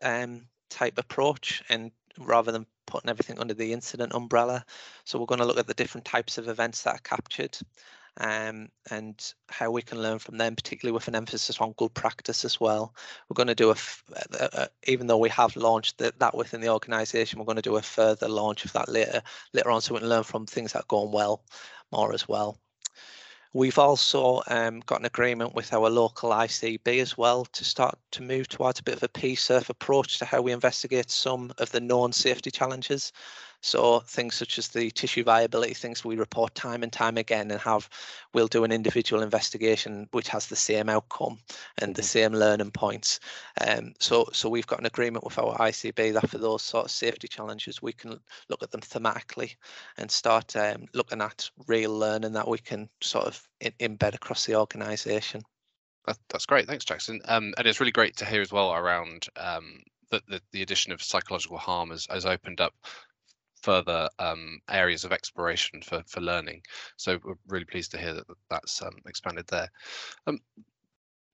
um, 0.04 0.46
type 0.70 0.98
approach 0.98 1.64
and 1.70 1.92
rather 2.20 2.52
than 2.52 2.66
putting 2.86 3.10
everything 3.10 3.40
under 3.40 3.54
the 3.54 3.74
incident 3.74 4.14
umbrella. 4.14 4.64
So 5.06 5.20
we're 5.20 5.26
going 5.26 5.40
to 5.40 5.46
look 5.46 5.60
at 5.60 5.68
the 5.68 5.74
different 5.74 6.06
types 6.06 6.38
of 6.38 6.48
events 6.48 6.84
that 6.84 6.96
are 6.96 7.04
captured 7.04 7.58
um, 8.20 8.70
and 8.92 9.34
how 9.50 9.72
we 9.72 9.82
can 9.82 10.02
learn 10.02 10.20
from 10.20 10.38
them, 10.38 10.56
particularly 10.56 10.94
with 10.94 11.08
an 11.08 11.16
emphasis 11.16 11.60
on 11.60 11.74
good 11.78 11.94
practice 11.94 12.44
as 12.44 12.60
well. 12.60 12.94
We're 13.28 13.36
going 13.36 13.48
to 13.48 13.56
do 13.56 13.70
a, 13.70 13.74
f- 13.74 14.04
a- 14.34 14.50
a- 14.64 14.70
even 14.92 15.08
though 15.08 15.18
we 15.18 15.30
have 15.30 15.56
launched 15.56 15.98
the, 15.98 16.14
that 16.20 16.36
within 16.36 16.62
the 16.62 16.70
organisation, 16.70 17.40
we're 17.40 17.46
going 17.46 17.56
to 17.56 17.62
do 17.62 17.78
a 17.78 17.82
further 17.82 18.28
launch 18.28 18.66
of 18.66 18.74
that 18.74 18.90
later 18.90 19.22
later 19.54 19.72
on, 19.72 19.82
so 19.82 19.94
we 19.94 20.00
can 20.02 20.10
learn 20.10 20.24
from 20.24 20.46
things 20.46 20.74
that 20.74 20.84
are 20.84 20.88
going 20.88 21.12
well 21.12 21.44
more 21.92 22.14
as 22.14 22.28
well. 22.28 22.60
We've 23.54 23.80
also 23.80 24.44
um, 24.48 24.82
got 24.82 25.00
an 25.00 25.08
agreement 25.08 25.56
with 25.56 25.74
our 25.74 25.90
local 25.90 26.30
ICB 26.30 27.02
as 27.02 27.18
well 27.18 27.46
to 27.46 27.66
start 27.66 27.98
to 28.12 28.22
move 28.22 28.48
towards 28.48 28.80
a 28.80 28.84
bit 28.84 28.96
of 28.96 29.02
a 29.02 29.08
PSIRF 29.08 29.70
approach 29.70 30.20
to 30.20 30.26
how 30.26 30.42
we 30.42 30.52
investigate 30.52 31.10
some 31.10 31.52
of 31.58 31.72
the 31.72 31.80
known 31.80 32.12
safety 32.12 32.52
challenges. 32.52 33.12
So 33.62 34.00
things 34.00 34.36
such 34.36 34.58
as 34.58 34.70
the 34.70 34.90
tissue 34.92 35.24
viability, 35.24 35.74
things 35.74 36.06
we 36.06 36.16
report 36.16 36.56
time 36.56 36.82
and 36.82 36.92
time 36.92 37.18
again 37.18 37.52
and 37.52 37.60
have, 37.60 37.90
we'll 38.34 38.48
do 38.48 38.64
an 38.64 38.72
individual 38.72 39.22
investigation 39.22 40.08
which 40.12 40.30
has 40.30 40.48
the 40.48 40.56
same 40.56 40.88
outcome 40.88 41.40
and 41.80 41.94
the 41.94 42.04
same 42.04 42.34
learning 42.34 42.72
points. 42.72 43.20
Um, 43.60 43.94
so, 44.00 44.30
so 44.32 44.48
we've 44.48 44.68
got 44.68 44.80
an 44.80 44.86
agreement 44.86 45.26
with 45.26 45.38
our 45.38 45.58
ICB 45.58 46.14
that 46.14 46.30
for 46.30 46.38
those 46.38 46.62
sort 46.62 46.86
of 46.86 46.92
safety 46.92 47.28
challenges, 47.28 47.82
we 47.82 47.92
can 47.92 48.20
look 48.50 48.64
at 48.64 48.72
them 48.72 48.82
thematically 48.82 49.56
and 49.98 50.10
start 50.10 50.56
um, 50.56 50.86
looking 50.94 51.22
at 51.22 51.50
real 51.68 51.98
learning 51.98 52.34
that 52.34 52.48
we 52.48 52.60
can 52.60 52.90
sort 53.02 53.26
of 53.26 53.48
in, 53.60 53.74
embed 53.80 54.16
across 54.16 54.46
the 54.46 54.56
organisation. 54.56 55.42
That, 56.08 56.18
that's 56.30 56.46
great. 56.46 56.66
Thanks, 56.66 56.86
Jackson. 56.86 57.20
Um, 57.26 57.54
and 57.58 57.68
it's 57.68 57.82
really 57.82 57.92
great 57.92 58.16
to 58.18 58.26
hear 58.26 58.42
as 58.42 58.54
well 58.54 58.74
around 58.74 59.28
um, 59.36 59.84
that 60.12 60.26
the, 60.28 60.42
the 60.52 60.62
addition 60.62 60.92
of 60.92 61.04
psychological 61.04 61.58
harm 61.58 61.92
has, 61.92 62.08
has 62.10 62.26
opened 62.26 62.62
up 62.62 62.74
further 63.62 64.10
um, 64.20 64.60
areas 64.70 65.04
of 65.04 65.12
exploration 65.12 65.82
for, 65.82 66.04
for 66.08 66.22
learning. 66.22 66.62
So 66.98 67.20
we're 67.24 67.36
really 67.48 67.66
pleased 67.66 67.92
to 67.92 67.98
hear 67.98 68.14
that 68.14 68.26
that's 68.50 68.82
um, 68.82 68.98
expanded 69.06 69.48
there. 69.48 69.70
Um, 70.28 70.40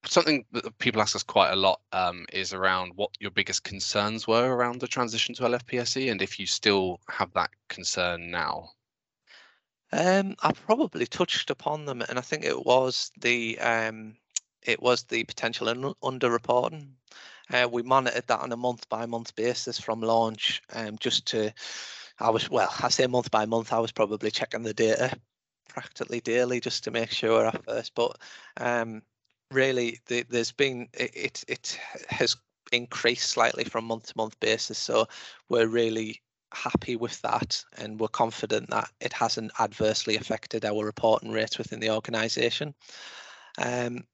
something 0.05 0.45
that 0.51 0.77
people 0.77 1.01
ask 1.01 1.15
us 1.15 1.23
quite 1.23 1.51
a 1.51 1.55
lot 1.55 1.81
um, 1.91 2.25
is 2.31 2.53
around 2.53 2.91
what 2.95 3.11
your 3.19 3.31
biggest 3.31 3.63
concerns 3.63 4.27
were 4.27 4.55
around 4.55 4.79
the 4.79 4.87
transition 4.87 5.33
to 5.35 5.43
LFPSE 5.43 6.11
and 6.11 6.21
if 6.21 6.39
you 6.39 6.45
still 6.45 6.99
have 7.09 7.31
that 7.33 7.49
concern 7.69 8.29
now. 8.31 8.69
Um, 9.91 10.35
I 10.41 10.51
probably 10.51 11.05
touched 11.05 11.49
upon 11.49 11.85
them, 11.85 12.01
and 12.01 12.17
I 12.17 12.21
think 12.21 12.43
it 12.43 12.65
was 12.65 13.11
the 13.21 13.57
um, 13.59 14.15
it 14.63 14.81
was 14.81 15.03
the 15.03 15.23
potential 15.23 15.69
un- 15.69 15.93
underreporting. 16.03 16.87
Uh, 17.53 17.69
we 17.71 17.83
monitored 17.83 18.27
that 18.27 18.39
on 18.39 18.51
a 18.51 18.57
month 18.57 18.89
by 18.89 19.05
month 19.05 19.35
basis 19.35 19.79
from 19.79 20.01
launch, 20.01 20.61
um, 20.73 20.97
just 20.99 21.27
to. 21.27 21.53
I 22.19 22.29
was 22.29 22.49
well. 22.49 22.73
I 22.81 22.89
say 22.89 23.07
month 23.07 23.31
by 23.31 23.45
month. 23.45 23.73
I 23.73 23.79
was 23.79 23.91
probably 23.91 24.31
checking 24.31 24.63
the 24.63 24.73
data 24.73 25.17
practically 25.67 26.21
daily 26.21 26.59
just 26.59 26.83
to 26.85 26.91
make 26.91 27.11
sure 27.11 27.47
at 27.47 27.65
first. 27.65 27.93
But 27.95 28.17
um, 28.57 29.01
really, 29.51 29.99
the, 30.07 30.23
there's 30.29 30.51
been 30.51 30.87
it, 30.93 31.43
it 31.47 31.79
has 32.07 32.35
increased 32.71 33.29
slightly 33.29 33.63
from 33.63 33.85
month 33.85 34.07
to 34.07 34.13
month 34.15 34.39
basis. 34.39 34.77
So 34.77 35.07
we're 35.49 35.67
really 35.67 36.21
happy 36.53 36.95
with 36.95 37.21
that 37.21 37.61
and 37.77 37.99
we're 37.99 38.07
confident 38.07 38.69
that 38.69 38.89
it 39.01 39.11
hasn't 39.11 39.51
adversely 39.59 40.15
affected 40.15 40.63
our 40.63 40.85
reporting 40.85 41.31
rates 41.31 41.57
within 41.57 41.79
the 41.79 41.89
organisation. 41.89 42.73
Um, 43.57 44.05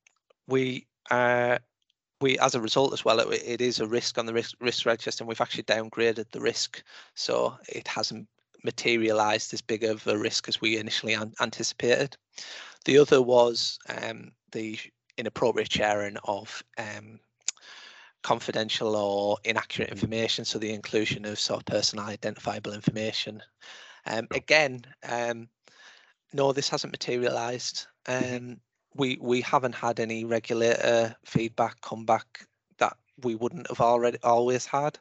we 0.48 0.88
uh, 1.10 1.60
we 2.22 2.38
as 2.40 2.56
a 2.56 2.62
result 2.62 2.94
as 2.94 3.04
well, 3.04 3.20
it, 3.20 3.44
it 3.46 3.62
is 3.62 3.80
a 3.80 3.88
risk 3.88 4.18
on 4.18 4.26
the 4.26 4.34
risk 4.34 4.56
risk 4.60 4.86
register, 4.86 5.24
and 5.24 5.28
we've 5.28 5.42
actually 5.42 5.64
downgraded 5.64 6.26
the 6.32 6.42
risk, 6.42 6.84
so 7.16 7.58
it 7.68 7.88
hasn't 7.88 8.28
materialised 8.64 9.54
as 9.54 9.62
big 9.62 9.84
of 9.84 10.06
a 10.08 10.18
risk 10.18 10.48
as 10.48 10.62
we 10.62 10.78
initially 10.78 11.14
an- 11.14 11.34
anticipated. 11.40 12.16
The 12.86 13.00
other 13.00 13.22
was 13.22 13.80
um, 13.90 14.32
the 14.52 14.78
inappropriate 15.18 15.72
sharing 15.72 16.18
of 16.26 16.64
um, 16.78 17.20
confidential 18.24 18.96
or 18.96 19.38
inaccurate 19.44 19.90
information, 19.90 20.46
so 20.46 20.60
the 20.60 20.74
inclusion 20.74 21.26
of 21.26 21.40
sort 21.40 21.60
of 21.60 21.66
personal 21.66 22.06
identifiable 22.06 22.74
information. 22.74 23.42
Um, 24.06 24.28
Again, 24.32 24.86
um, 25.08 25.48
no, 26.34 26.54
this 26.54 26.70
hasn't 26.70 26.94
materialised. 26.94 27.88
Um, 28.08 28.60
we 28.96 29.18
we 29.22 29.42
haven't 29.42 29.76
had 29.76 30.00
any 30.00 30.26
regulator 30.26 31.16
feedback 31.26 31.82
come 31.82 32.06
back 32.06 32.46
that 32.78 32.98
we 33.24 33.36
wouldn't 33.36 33.68
have 33.68 33.82
already 33.82 34.18
always 34.24 34.66
had. 34.66 34.98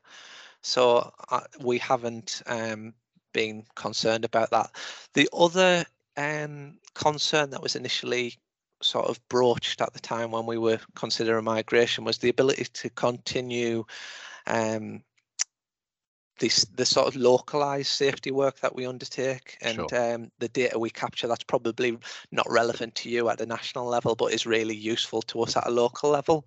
So 0.63 1.13
uh, 1.31 1.41
we 1.61 1.79
haven't 1.79 2.43
um, 2.47 2.95
been 3.33 3.65
concerned 3.75 4.25
about 4.25 4.51
that. 4.51 4.71
The 5.15 5.29
other 5.33 5.85
um, 6.17 6.79
concern 6.95 7.51
that 7.51 7.63
was 7.63 7.77
initially 7.77 8.37
sort 8.83 9.07
of 9.07 9.21
broached 9.29 9.81
at 9.81 9.93
the 9.93 10.01
time 10.01 10.31
when 10.31 10.47
we 10.47 10.59
were 10.59 10.81
considering 10.95 11.45
migration 11.45 12.05
was 12.05 12.19
the 12.19 12.29
ability 12.29 12.65
to 12.65 12.91
continue 12.91 13.85
um, 14.47 15.03
this 16.41 16.65
the 16.75 16.85
sort 16.85 17.07
of 17.07 17.15
localized 17.15 17.89
safety 17.89 18.31
work 18.33 18.59
that 18.61 18.75
we 18.75 18.87
undertake 18.87 19.57
and 19.63 19.77
Sure. 19.77 20.15
um, 20.15 20.31
the 20.41 20.49
data 20.49 20.79
we 20.79 20.91
capture 20.91 21.29
that's 21.29 21.45
probably 21.45 21.97
not 22.33 22.51
relevant 22.51 22.95
to 22.97 23.09
you 23.09 23.29
at 23.29 23.41
a 23.41 23.47
national 23.47 23.87
level 23.87 24.17
but 24.17 24.33
is 24.33 24.47
really 24.47 24.75
useful 24.75 25.23
to 25.23 25.43
us 25.43 25.57
at 25.57 25.67
a 25.67 25.71
local 25.71 26.11
level 26.11 26.47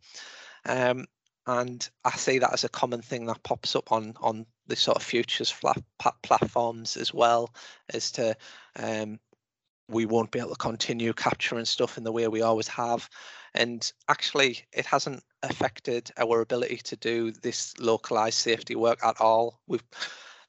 um, 0.66 1.06
and 1.46 1.90
I 2.04 2.12
see 2.12 2.40
that 2.40 2.54
as 2.54 2.64
a 2.64 2.70
common 2.70 3.02
thing 3.02 3.26
that 3.28 3.44
pops 3.44 3.76
up 3.76 3.92
on 3.92 4.14
on 4.20 4.46
the 4.68 4.76
sort 4.76 4.98
of 4.98 5.04
futures 5.04 5.50
flat 5.50 5.82
platforms 6.24 6.98
as 6.98 7.14
well 7.14 7.54
as 7.94 8.12
to 8.12 8.36
um, 8.78 9.20
we 9.90 10.06
won't 10.06 10.32
be 10.32 10.40
able 10.40 10.50
to 10.50 10.56
continue 10.56 11.14
capturing 11.14 11.66
stuff 11.66 11.98
in 11.98 12.04
the 12.04 12.12
way 12.12 12.28
we 12.28 12.42
always 12.42 12.68
have 12.68 13.10
and 13.56 13.92
actually 14.10 14.60
it 14.74 14.86
hasn't 14.86 15.24
affected 15.44 16.12
our 16.18 16.42
ability 16.42 16.78
to 16.78 16.96
do 16.96 17.32
this 17.32 17.78
localized 17.80 18.38
safety 18.40 18.76
work 18.76 19.04
at 19.04 19.20
all 19.20 19.60
we've 19.68 19.84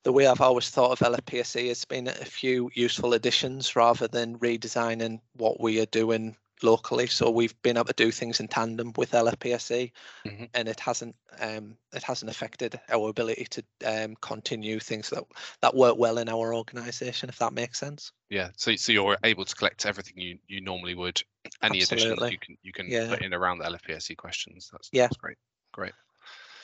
the 0.04 0.12
way 0.12 0.26
I've 0.26 0.42
always 0.42 0.68
thought 0.68 0.92
of 0.92 0.98
LFPSE 0.98 1.68
has 1.68 1.84
been 1.86 2.08
a 2.08 2.12
few 2.12 2.70
useful 2.74 3.14
additions 3.14 3.74
rather 3.74 4.06
than 4.06 4.38
redesigning 4.38 5.18
what 5.32 5.60
we 5.60 5.80
are 5.80 5.86
doing 5.86 6.36
locally. 6.62 7.06
So 7.06 7.30
we've 7.30 7.60
been 7.62 7.76
able 7.76 7.86
to 7.86 7.92
do 7.94 8.10
things 8.10 8.38
in 8.38 8.48
tandem 8.48 8.92
with 8.96 9.12
LFPSE, 9.12 9.92
Mhm. 10.26 10.50
and 10.54 10.68
it 10.68 10.78
hasn't 10.80 11.16
um, 11.40 11.76
it 11.92 12.02
hasn't 12.02 12.30
affected 12.30 12.78
our 12.90 13.08
ability 13.08 13.46
to 13.46 13.64
um, 13.84 14.14
continue 14.16 14.78
things 14.78 15.10
that 15.10 15.24
that 15.62 15.74
work 15.74 15.96
well 15.96 16.18
in 16.18 16.28
our 16.28 16.54
organisation. 16.54 17.28
If 17.28 17.38
that 17.38 17.52
makes 17.52 17.78
sense. 17.78 18.12
Yeah. 18.28 18.50
So 18.56 18.76
so 18.76 18.92
you're 18.92 19.16
able 19.24 19.44
to 19.44 19.54
collect 19.54 19.86
everything 19.86 20.18
you 20.18 20.38
you 20.48 20.60
normally 20.60 20.94
would. 20.94 21.22
Any 21.64 21.78
additions 21.78 22.02
Absolutely. 22.02 22.30
you 22.32 22.38
can 22.38 22.58
you 22.62 22.72
can 22.72 22.88
Yeah. 22.88 23.08
put 23.08 23.22
in 23.22 23.32
around 23.32 23.58
the 23.58 23.64
LFPSE 23.64 24.16
questions. 24.16 24.68
That's 24.70 24.88
Yeah. 24.92 25.04
that's 25.04 25.16
great. 25.16 25.38
Great. 25.72 25.92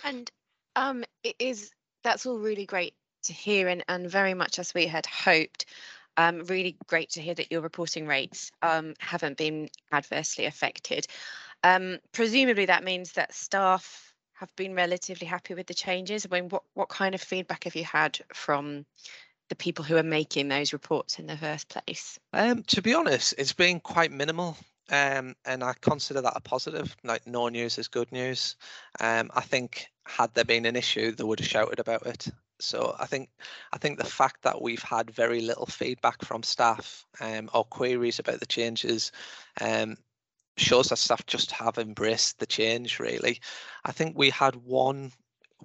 And 0.04 0.30
um, 0.76 1.04
it 1.24 1.36
is 1.38 1.70
that's 2.02 2.26
all 2.26 2.38
really 2.38 2.66
great 2.66 2.94
to 3.24 3.32
hear, 3.32 3.68
and, 3.68 3.84
and 3.88 4.10
very 4.10 4.34
much 4.34 4.58
as 4.58 4.74
we 4.74 4.86
had 4.86 5.06
hoped. 5.06 5.66
Um, 6.16 6.40
really 6.44 6.76
great 6.86 7.10
to 7.10 7.22
hear 7.22 7.34
that 7.34 7.50
your 7.50 7.62
reporting 7.62 8.06
rates 8.06 8.50
um, 8.62 8.94
haven't 8.98 9.38
been 9.38 9.70
adversely 9.92 10.44
affected. 10.44 11.06
Um, 11.62 11.98
presumably, 12.12 12.66
that 12.66 12.84
means 12.84 13.12
that 13.12 13.32
staff 13.32 14.12
have 14.34 14.54
been 14.56 14.74
relatively 14.74 15.26
happy 15.26 15.54
with 15.54 15.66
the 15.66 15.74
changes. 15.74 16.26
I 16.26 16.34
mean, 16.34 16.48
what 16.50 16.64
what 16.74 16.88
kind 16.88 17.14
of 17.14 17.20
feedback 17.20 17.64
have 17.64 17.76
you 17.76 17.84
had 17.84 18.18
from 18.34 18.84
the 19.48 19.56
people 19.56 19.84
who 19.84 19.96
are 19.96 20.02
making 20.02 20.48
those 20.48 20.72
reports 20.72 21.18
in 21.18 21.26
the 21.26 21.36
first 21.36 21.68
place? 21.68 22.18
Um, 22.32 22.62
to 22.64 22.82
be 22.82 22.94
honest, 22.94 23.34
it's 23.36 23.52
been 23.52 23.80
quite 23.80 24.12
minimal. 24.12 24.56
Um, 24.90 25.36
and 25.44 25.62
I 25.62 25.74
consider 25.80 26.20
that 26.20 26.36
a 26.36 26.40
positive. 26.40 26.96
Like 27.04 27.26
no 27.26 27.48
news 27.48 27.78
is 27.78 27.88
good 27.88 28.10
news. 28.12 28.56
Um, 28.98 29.30
I 29.34 29.40
think 29.40 29.86
had 30.06 30.34
there 30.34 30.44
been 30.44 30.66
an 30.66 30.76
issue, 30.76 31.12
they 31.12 31.24
would 31.24 31.38
have 31.38 31.48
shouted 31.48 31.78
about 31.78 32.06
it. 32.06 32.28
So 32.60 32.94
I 32.98 33.06
think 33.06 33.30
I 33.72 33.78
think 33.78 33.98
the 33.98 34.04
fact 34.04 34.42
that 34.42 34.60
we've 34.60 34.82
had 34.82 35.10
very 35.10 35.40
little 35.40 35.66
feedback 35.66 36.24
from 36.24 36.42
staff 36.42 37.06
um, 37.20 37.48
or 37.54 37.64
queries 37.64 38.18
about 38.18 38.40
the 38.40 38.46
changes 38.46 39.12
um, 39.60 39.96
shows 40.56 40.88
that 40.88 40.96
staff 40.96 41.24
just 41.26 41.52
have 41.52 41.78
embraced 41.78 42.38
the 42.38 42.46
change. 42.46 42.98
Really, 42.98 43.40
I 43.84 43.92
think 43.92 44.18
we 44.18 44.30
had 44.30 44.56
one 44.56 45.12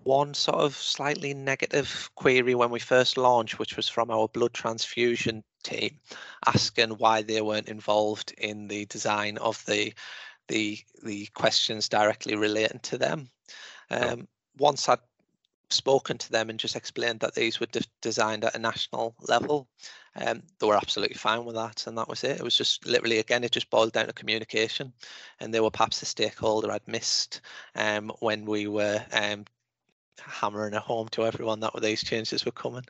one 0.03 0.33
sort 0.33 0.57
of 0.57 0.75
slightly 0.75 1.33
negative 1.33 2.09
query 2.15 2.55
when 2.55 2.69
we 2.69 2.79
first 2.79 3.17
launched, 3.17 3.59
which 3.59 3.75
was 3.75 3.89
from 3.89 4.11
our 4.11 4.27
blood 4.27 4.53
transfusion 4.53 5.43
team, 5.63 5.99
asking 6.45 6.91
why 6.91 7.21
they 7.21 7.41
weren't 7.41 7.69
involved 7.69 8.33
in 8.37 8.67
the 8.67 8.85
design 8.85 9.37
of 9.37 9.63
the 9.65 9.93
the 10.47 10.79
the 11.03 11.25
questions 11.33 11.89
directly 11.89 12.35
relating 12.35 12.79
to 12.79 12.97
them. 12.97 13.29
Um, 13.89 14.27
Once 14.57 14.87
I'd 14.87 14.99
spoken 15.69 16.17
to 16.17 16.31
them 16.31 16.49
and 16.49 16.59
just 16.59 16.75
explained 16.75 17.19
that 17.21 17.33
these 17.33 17.59
were 17.59 17.65
de- 17.65 17.81
designed 18.01 18.45
at 18.45 18.55
a 18.55 18.59
national 18.59 19.15
level, 19.27 19.67
um, 20.15 20.43
they 20.59 20.67
were 20.67 20.77
absolutely 20.77 21.15
fine 21.15 21.43
with 21.43 21.55
that, 21.55 21.87
and 21.87 21.97
that 21.97 22.07
was 22.07 22.23
it. 22.23 22.37
It 22.37 22.43
was 22.43 22.57
just 22.57 22.85
literally 22.85 23.19
again, 23.19 23.43
it 23.43 23.51
just 23.51 23.69
boiled 23.69 23.93
down 23.93 24.07
to 24.07 24.13
communication, 24.13 24.93
and 25.39 25.53
they 25.53 25.59
were 25.59 25.71
perhaps 25.71 26.01
a 26.01 26.05
stakeholder 26.05 26.71
I'd 26.71 26.87
missed 26.87 27.41
um, 27.75 28.11
when 28.19 28.45
we 28.45 28.67
were 28.67 29.03
um, 29.11 29.45
hammering 30.19 30.73
it 30.73 30.81
home 30.81 31.07
to 31.09 31.25
everyone 31.25 31.59
that 31.61 31.73
these 31.81 32.03
changes 32.03 32.45
were 32.45 32.51
coming. 32.51 32.83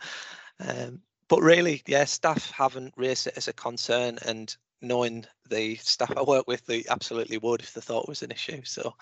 Um, 0.60 1.02
but 1.28 1.42
really, 1.42 1.82
yeah, 1.88 2.06
staff 2.06 2.52
haven't 2.52 2.94
raised 2.98 3.28
it 3.28 3.34
as 3.38 3.48
a 3.48 3.54
concern, 3.54 4.20
and 4.26 4.56
knowing 4.82 5.26
the 5.50 5.76
staff 5.78 6.14
I 6.16 6.22
work 6.22 6.48
with, 6.48 6.66
they 6.66 6.84
absolutely 6.90 7.38
would 7.40 7.62
if 7.62 7.74
they 7.74 7.82
thought 7.82 8.04
it 8.04 8.10
was 8.10 8.22
an 8.22 8.32
issue. 8.32 8.62
So, 8.64 8.94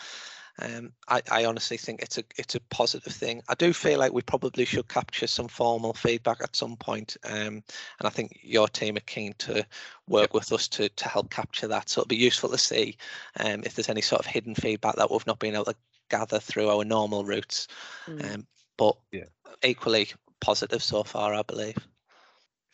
um, 0.60 0.94
I, 1.08 1.22
I 1.32 1.46
honestly 1.46 1.78
think 1.78 2.02
it's 2.02 2.18
a 2.18 2.24
it's 2.38 2.56
a 2.56 2.60
positive 2.70 3.14
thing. 3.14 3.42
I 3.50 3.56
do 3.56 3.74
feel 3.74 4.00
like 4.00 4.14
we 4.14 4.22
probably 4.22 4.66
should 4.66 4.88
capture 4.88 5.28
some 5.28 5.48
formal 5.48 5.94
feedback 5.94 6.42
at 6.42 6.56
some 6.56 6.78
point, 6.78 7.18
um, 7.26 7.56
and 7.56 7.64
I 8.04 8.10
think 8.10 8.40
your 8.42 8.68
team 8.68 8.96
are 8.98 9.02
keen 9.02 9.34
to 9.40 9.66
work 10.08 10.34
with 10.34 10.52
us 10.54 10.68
to 10.70 10.90
to 10.90 11.10
help 11.10 11.30
capture 11.32 11.68
that. 11.68 11.90
So 11.90 12.02
it'll 12.02 12.08
be 12.08 12.16
useful 12.16 12.50
to 12.50 12.58
see 12.58 12.98
um, 13.40 13.64
if 13.66 13.74
there's 13.76 13.90
any 13.90 14.02
sort 14.02 14.20
of 14.20 14.28
hidden 14.28 14.56
feedback 14.56 14.96
that 14.96 15.10
we've 15.10 15.28
not 15.28 15.40
been 15.40 15.56
able 15.56 15.66
to 15.66 15.76
gather 16.10 16.40
through 16.40 16.70
our 16.70 16.84
normal 16.84 17.26
routes. 17.26 17.68
Mm. 18.08 18.34
Um, 18.36 18.48
but 18.78 18.98
Yeah. 19.12 19.26
equally 19.64 20.10
positive 20.42 20.84
so 20.84 21.04
far, 21.04 21.34
I 21.34 21.42
believe. 21.44 21.78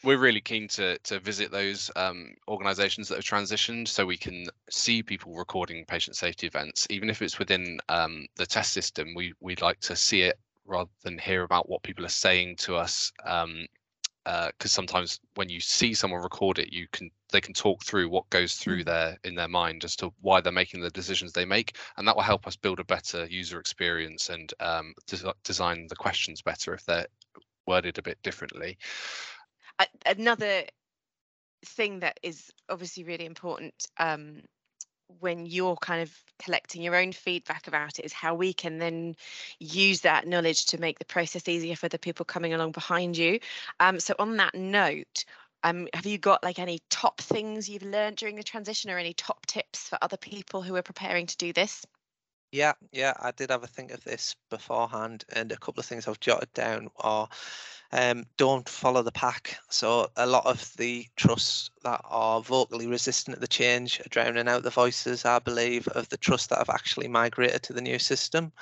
we're 0.04 0.18
really 0.18 0.42
keen 0.42 0.68
to 0.70 0.98
to 1.00 1.20
visit 1.20 1.52
those 1.52 1.92
um, 1.96 2.34
organisations 2.48 3.08
that 3.10 3.16
have 3.16 3.26
transitioned, 3.26 3.88
so 3.88 4.06
we 4.06 4.18
can 4.18 4.46
see 4.70 5.04
people 5.04 5.36
recording 5.36 5.86
patient 5.86 6.16
safety 6.16 6.48
events, 6.48 6.88
even 6.90 7.10
if 7.10 7.22
it's 7.22 7.40
within 7.40 7.80
um, 7.90 8.26
the 8.38 8.46
test 8.46 8.74
system. 8.74 9.14
We 9.16 9.34
we'd 9.42 9.62
like 9.62 9.80
to 9.82 9.96
see 9.96 10.22
it 10.22 10.40
rather 10.66 10.90
than 11.04 11.18
hear 11.18 11.44
about 11.44 11.68
what 11.68 11.84
people 11.84 12.06
are 12.06 12.10
saying 12.10 12.56
to 12.58 12.76
us. 12.78 13.12
Um, 13.26 13.66
because 14.26 14.72
sometimes 14.72 15.20
when 15.36 15.50
you 15.50 15.60
see 15.60 15.94
someone 15.94 16.22
record 16.22 16.60
it, 16.60 16.74
you 16.74 16.88
can 16.92 17.10
they 17.32 17.42
can 17.42 17.54
talk 17.54 17.84
through 17.84 18.10
what 18.10 18.30
goes 18.30 18.56
through 18.56 18.84
their 18.84 19.18
in 19.24 19.36
their 19.36 19.48
mind 19.48 19.84
as 19.84 19.96
to 19.98 20.12
why 20.22 20.42
they're 20.42 20.52
making 20.52 20.82
the 20.82 20.90
decisions 20.90 21.32
they 21.34 21.46
make, 21.46 21.78
and 21.98 22.08
that 22.08 22.16
will 22.16 22.24
help 22.24 22.48
us 22.48 22.56
build 22.56 22.80
a 22.80 22.84
better 22.84 23.26
user 23.26 23.60
experience 23.60 24.30
and 24.30 24.54
um, 24.60 24.94
des- 25.08 25.34
design 25.44 25.88
the 25.88 25.96
questions 25.96 26.42
better 26.42 26.74
if 26.74 26.86
they're 26.86 27.08
worded 27.66 27.98
a 27.98 28.04
bit 28.04 28.22
differently. 28.24 28.78
another 30.06 30.64
thing 31.66 32.00
that 32.00 32.20
is 32.24 32.52
obviously 32.70 33.04
really 33.04 33.26
important 33.26 33.74
um, 33.98 34.42
when 35.20 35.46
you're 35.46 35.76
kind 35.78 36.02
of 36.02 36.16
collecting 36.40 36.82
your 36.82 36.96
own 36.96 37.12
feedback 37.12 37.68
about 37.68 38.00
it 38.00 38.06
is 38.06 38.14
how 38.14 38.34
we 38.36 38.54
can 38.54 38.78
then 38.78 39.16
use 39.60 40.02
that 40.02 40.28
knowledge 40.28 40.66
to 40.68 40.78
make 40.80 41.00
the 41.00 41.06
process 41.06 41.48
easier 41.48 41.76
for 41.76 41.90
the 41.90 42.00
people 42.00 42.26
coming 42.26 42.54
along 42.54 42.72
behind 42.72 43.18
you. 43.18 43.40
Um, 43.80 44.00
so 44.00 44.16
on 44.20 44.38
that 44.38 44.56
note, 44.56 45.26
um, 45.64 45.88
have 45.94 46.06
you 46.06 46.18
got 46.18 46.44
like 46.44 46.60
any 46.60 46.80
top 46.90 47.20
things 47.20 47.68
you've 47.68 47.84
learned 47.84 48.18
during 48.18 48.36
the 48.36 48.44
transition 48.44 48.90
or 48.90 48.98
any 48.98 49.14
top 49.14 49.46
tips 49.46 49.90
for 49.90 49.98
other 50.02 50.18
people 50.18 50.62
who 50.62 50.76
are 50.76 50.82
preparing 50.82 51.26
to 51.26 51.38
do 51.38 51.52
this? 51.52 51.86
Yeah, 52.52 52.74
yeah, 52.92 53.14
I 53.20 53.32
did 53.32 53.52
have 53.52 53.64
a 53.64 53.68
think 53.68 53.92
of 53.92 54.04
this 54.04 54.36
beforehand, 54.50 55.24
and 55.30 55.52
a 55.52 55.58
couple 55.58 55.80
of 55.80 55.86
things 55.86 56.08
I've 56.08 56.20
jotted 56.20 56.52
down 56.54 56.90
are 56.98 57.30
um, 57.92 58.26
don't 58.38 58.68
follow 58.70 59.02
the 59.02 59.12
pack. 59.12 59.58
So 59.70 60.10
a 60.16 60.28
lot 60.28 60.46
of 60.46 60.74
the 60.78 61.08
trusts 61.16 61.72
that 61.84 62.02
are 62.06 62.42
vocally 62.42 62.88
resistant 62.88 63.36
to 63.36 63.42
the 63.42 63.48
change 63.48 64.00
are 64.00 64.10
drowning 64.10 64.48
out 64.48 64.64
the 64.64 64.70
voices, 64.70 65.26
I 65.26 65.40
believe, 65.40 65.88
of 65.90 66.10
the 66.10 66.18
trusts 66.18 66.48
that 66.48 66.60
have 66.60 66.70
actually 66.70 67.08
migrated 67.08 67.64
to 67.64 67.74
the 67.74 67.82
new 67.82 68.00
system. 68.00 68.54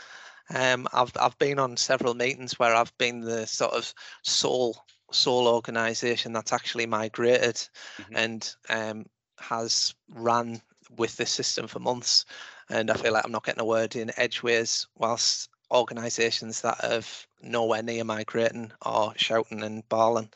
Um, 0.54 0.88
I've 0.94 1.12
I've 1.20 1.38
been 1.40 1.60
on 1.60 1.78
several 1.78 2.14
meetings 2.14 2.58
where 2.60 2.76
I've 2.76 2.98
been 2.98 3.22
the 3.22 3.46
sort 3.48 3.74
of 3.74 3.94
sole 4.24 4.78
sole 5.12 5.48
organisation 5.48 6.34
that's 6.34 6.54
actually 6.54 6.86
migrated 6.86 7.68
Mhm. 7.98 8.18
and 8.18 8.56
um, 8.70 9.06
has 9.40 9.94
ran 10.10 10.62
with 10.98 11.16
this 11.18 11.32
system 11.32 11.68
for 11.68 11.80
months 11.80 12.26
and 12.70 12.90
I 12.90 12.96
feel 12.96 13.14
like 13.14 13.26
I'm 13.26 13.32
not 13.32 13.46
getting 13.46 13.62
a 13.62 13.66
word 13.66 13.96
in 13.96 14.12
edgeways 14.18 14.88
whilst 14.96 15.50
organisations 15.72 16.62
that 16.62 16.80
have 16.82 17.28
nowhere 17.42 17.84
near 17.84 18.04
migrating 18.04 18.72
or 18.86 19.14
shouting 19.16 19.64
and 19.64 19.88
bawling. 19.90 20.30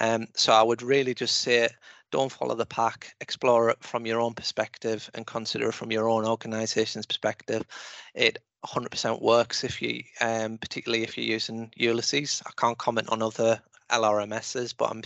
Um, 0.00 0.26
so 0.34 0.52
I 0.52 0.62
would 0.62 0.82
really 0.82 1.14
just 1.14 1.40
say 1.42 1.68
don't 2.10 2.30
follow 2.30 2.54
the 2.54 2.66
pack, 2.66 3.14
explore 3.20 3.70
it 3.70 3.78
from 3.80 4.04
your 4.06 4.20
own 4.20 4.34
perspective 4.34 5.10
and 5.14 5.26
consider 5.26 5.70
it 5.70 5.74
from 5.74 5.90
your 5.90 6.08
own 6.08 6.26
organisation's 6.26 7.06
perspective. 7.06 7.62
It 8.14 8.38
100% 8.66 9.22
works 9.22 9.64
if 9.64 9.80
you, 9.82 10.02
um, 10.20 10.58
particularly 10.58 11.02
if 11.02 11.16
you're 11.16 11.26
using 11.26 11.72
Ulysses. 11.76 12.42
I 12.46 12.50
can't 12.56 12.78
comment 12.78 13.08
on 13.08 13.22
other 13.22 13.60
LRMSs, 13.90 14.74
but 14.76 14.90
I'm 14.90 15.02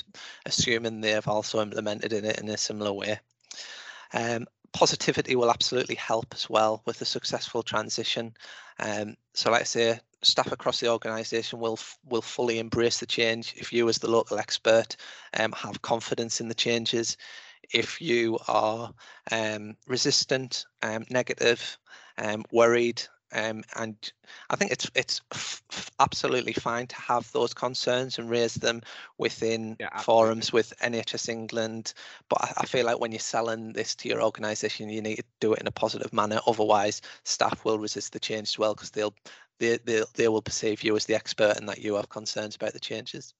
assuming 0.46 1.00
they've 1.00 1.26
also 1.26 1.62
implemented 1.62 2.12
it 2.12 2.40
in 2.40 2.48
a 2.48 2.56
similar 2.56 2.92
way. 2.92 3.18
Um, 4.12 4.46
positivity 4.72 5.36
will 5.36 5.50
absolutely 5.50 5.94
help 5.96 6.26
as 6.32 6.48
well 6.48 6.82
with 6.86 6.98
the 6.98 7.04
successful 7.04 7.62
transition. 7.62 8.34
Um, 8.78 9.16
so, 9.34 9.50
like 9.50 9.62
I 9.62 9.64
say, 9.64 10.00
staff 10.22 10.52
across 10.52 10.80
the 10.80 10.90
organisation 10.90 11.58
will 11.58 11.78
will 12.04 12.22
fully 12.22 12.58
embrace 12.58 12.98
the 12.98 13.06
change. 13.06 13.54
If 13.56 13.72
you, 13.72 13.88
as 13.88 13.98
the 13.98 14.10
local 14.10 14.38
expert, 14.38 14.96
um, 15.38 15.52
have 15.52 15.82
confidence 15.82 16.40
in 16.40 16.48
the 16.48 16.54
changes, 16.54 17.16
if 17.72 18.00
you 18.00 18.38
are 18.48 18.92
um, 19.30 19.76
resistant, 19.86 20.66
um, 20.82 21.04
negative, 21.10 21.78
um, 22.18 22.44
worried, 22.52 23.02
Um, 23.32 23.64
and 23.74 23.96
I 24.50 24.56
think 24.56 24.70
it's 24.70 24.88
it's 24.94 25.20
absolutely 25.98 26.52
fine 26.52 26.86
to 26.86 26.96
have 26.96 27.30
those 27.32 27.52
concerns 27.52 28.18
and 28.18 28.30
raise 28.30 28.54
them 28.54 28.82
within 29.18 29.76
yeah, 29.80 29.98
forums 29.98 30.52
with 30.52 30.72
NHS 30.80 31.28
England. 31.28 31.92
But 32.28 32.42
I, 32.42 32.52
I, 32.58 32.66
feel 32.66 32.86
like 32.86 33.00
when 33.00 33.10
you're 33.10 33.18
selling 33.18 33.72
this 33.72 33.96
to 33.96 34.08
your 34.08 34.22
organisation, 34.22 34.88
you 34.90 35.02
need 35.02 35.16
to 35.16 35.24
do 35.40 35.54
it 35.54 35.60
in 35.60 35.66
a 35.66 35.72
positive 35.72 36.12
manner. 36.12 36.38
Otherwise, 36.46 37.02
staff 37.24 37.64
will 37.64 37.80
resist 37.80 38.12
the 38.12 38.20
change 38.20 38.48
as 38.48 38.58
well 38.58 38.74
because 38.74 38.90
they'll 38.90 39.14
they, 39.58 39.78
they 39.84 40.04
they 40.14 40.28
will 40.28 40.42
perceive 40.42 40.84
you 40.84 40.94
as 40.94 41.06
the 41.06 41.14
expert 41.14 41.56
and 41.56 41.68
that 41.68 41.78
you 41.78 41.94
have 41.96 42.08
concerns 42.08 42.54
about 42.54 42.74
the 42.74 42.80
changes. 42.80 43.34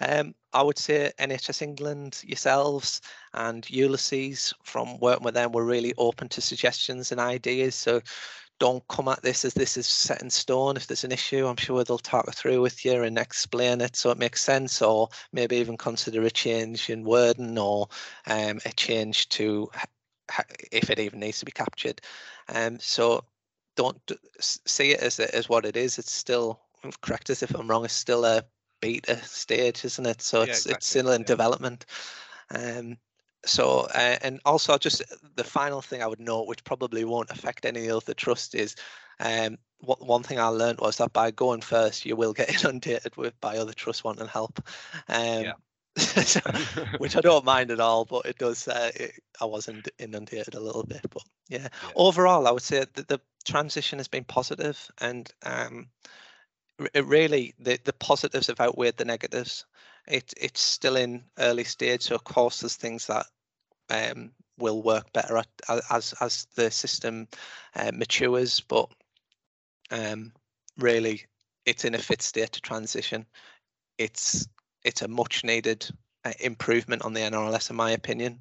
Um, 0.00 0.34
I 0.52 0.62
would 0.62 0.78
say 0.78 1.12
NHS 1.18 1.62
England, 1.62 2.22
yourselves, 2.26 3.00
and 3.32 3.68
Ulysses 3.70 4.52
from 4.62 4.98
working 4.98 5.24
with 5.24 5.34
them 5.34 5.52
were 5.52 5.64
really 5.64 5.94
open 5.98 6.28
to 6.30 6.40
suggestions 6.40 7.12
and 7.12 7.20
ideas. 7.20 7.74
So 7.74 8.00
don't 8.58 8.86
come 8.88 9.08
at 9.08 9.22
this 9.22 9.44
as 9.44 9.54
this 9.54 9.76
is 9.76 9.86
set 9.86 10.22
in 10.22 10.30
stone. 10.30 10.76
If 10.76 10.86
there's 10.86 11.04
an 11.04 11.12
issue, 11.12 11.46
I'm 11.46 11.56
sure 11.56 11.82
they'll 11.82 11.98
talk 11.98 12.28
it 12.28 12.34
through 12.34 12.60
with 12.60 12.84
you 12.84 13.02
and 13.02 13.18
explain 13.18 13.80
it 13.80 13.96
so 13.96 14.10
it 14.10 14.18
makes 14.18 14.42
sense, 14.42 14.80
or 14.80 15.08
maybe 15.32 15.56
even 15.56 15.76
consider 15.76 16.22
a 16.22 16.30
change 16.30 16.90
in 16.90 17.04
wording 17.04 17.58
or 17.58 17.88
um, 18.26 18.60
a 18.64 18.72
change 18.72 19.28
to 19.30 19.70
if 20.72 20.90
it 20.90 20.98
even 20.98 21.20
needs 21.20 21.40
to 21.40 21.44
be 21.44 21.52
captured. 21.52 22.00
Um, 22.54 22.78
so 22.80 23.24
don't 23.76 24.00
see 24.40 24.92
it 24.92 25.00
as 25.00 25.20
as 25.20 25.48
what 25.48 25.64
it 25.64 25.76
is. 25.76 25.98
It's 25.98 26.12
still 26.12 26.60
correct 27.00 27.30
us 27.30 27.42
if 27.42 27.54
I'm 27.54 27.68
wrong. 27.68 27.84
It's 27.84 27.94
still 27.94 28.24
a 28.24 28.44
beta 28.80 29.16
stage, 29.24 29.84
isn't 29.84 30.06
it? 30.06 30.22
So 30.22 30.38
yeah, 30.38 30.44
it's 30.44 30.58
exactly. 30.60 30.74
it's 30.74 30.86
still 30.88 31.10
in 31.10 31.20
yeah. 31.22 31.26
development. 31.26 31.86
Um, 32.50 32.98
so 33.44 33.86
uh, 33.94 34.16
and 34.22 34.40
also 34.44 34.78
just 34.78 35.02
the 35.36 35.44
final 35.44 35.82
thing 35.82 36.02
I 36.02 36.06
would 36.06 36.20
note, 36.20 36.46
which 36.46 36.64
probably 36.64 37.04
won't 37.04 37.30
affect 37.30 37.64
any 37.64 37.88
of 37.88 38.04
the 38.04 38.14
trust, 38.14 38.54
is 38.54 38.76
um, 39.20 39.58
what 39.78 40.04
one 40.04 40.22
thing 40.22 40.38
I 40.38 40.48
learned 40.48 40.80
was 40.80 40.96
that 40.98 41.12
by 41.12 41.30
going 41.30 41.60
first, 41.60 42.04
you 42.04 42.16
will 42.16 42.32
get 42.32 42.48
inundated 42.64 43.16
with 43.16 43.38
by 43.40 43.56
other 43.56 43.72
trusts 43.72 44.04
wanting 44.04 44.26
help. 44.26 44.60
Um, 45.08 45.44
yeah. 45.44 45.52
so, 45.96 46.40
which 46.98 47.16
I 47.16 47.20
don't 47.20 47.44
mind 47.44 47.70
at 47.70 47.78
all, 47.78 48.04
but 48.04 48.26
it 48.26 48.36
does. 48.38 48.66
Uh, 48.66 48.90
it, 48.96 49.12
I 49.40 49.44
wasn't 49.44 49.88
inundated 49.98 50.54
a 50.54 50.60
little 50.60 50.82
bit, 50.82 51.06
but 51.08 51.22
yeah. 51.48 51.68
yeah. 51.82 51.90
Overall, 51.94 52.48
I 52.48 52.50
would 52.50 52.62
say 52.62 52.84
that 52.94 53.06
the 53.06 53.20
transition 53.44 54.00
has 54.00 54.08
been 54.08 54.24
positive, 54.24 54.90
and 55.00 55.30
um, 55.44 55.86
it 56.92 57.04
really 57.04 57.54
the 57.60 57.78
the 57.84 57.92
positives 57.92 58.48
have 58.48 58.60
outweighed 58.60 58.96
the 58.96 59.04
negatives. 59.04 59.66
It 60.08 60.34
it's 60.36 60.60
still 60.60 60.96
in 60.96 61.22
early 61.38 61.62
stage, 61.62 62.02
so 62.02 62.16
of 62.16 62.24
course 62.24 62.60
there's 62.60 62.74
things 62.74 63.06
that 63.06 63.26
um, 63.90 64.30
will 64.58 64.82
work 64.82 65.12
better 65.12 65.36
at, 65.38 65.48
as 65.90 66.14
as 66.20 66.46
the 66.54 66.70
system 66.70 67.28
uh, 67.76 67.90
matures, 67.92 68.60
but 68.60 68.88
um, 69.90 70.32
really 70.78 71.22
it's 71.66 71.84
in 71.84 71.94
a 71.94 71.98
fit 71.98 72.22
state 72.22 72.52
to 72.52 72.60
transition. 72.60 73.26
It's 73.98 74.46
it's 74.84 75.02
a 75.02 75.08
much 75.08 75.44
needed 75.44 75.88
uh, 76.24 76.32
improvement 76.40 77.02
on 77.02 77.14
the 77.14 77.20
NRLS, 77.20 77.70
in 77.70 77.76
my 77.76 77.92
opinion. 77.92 78.40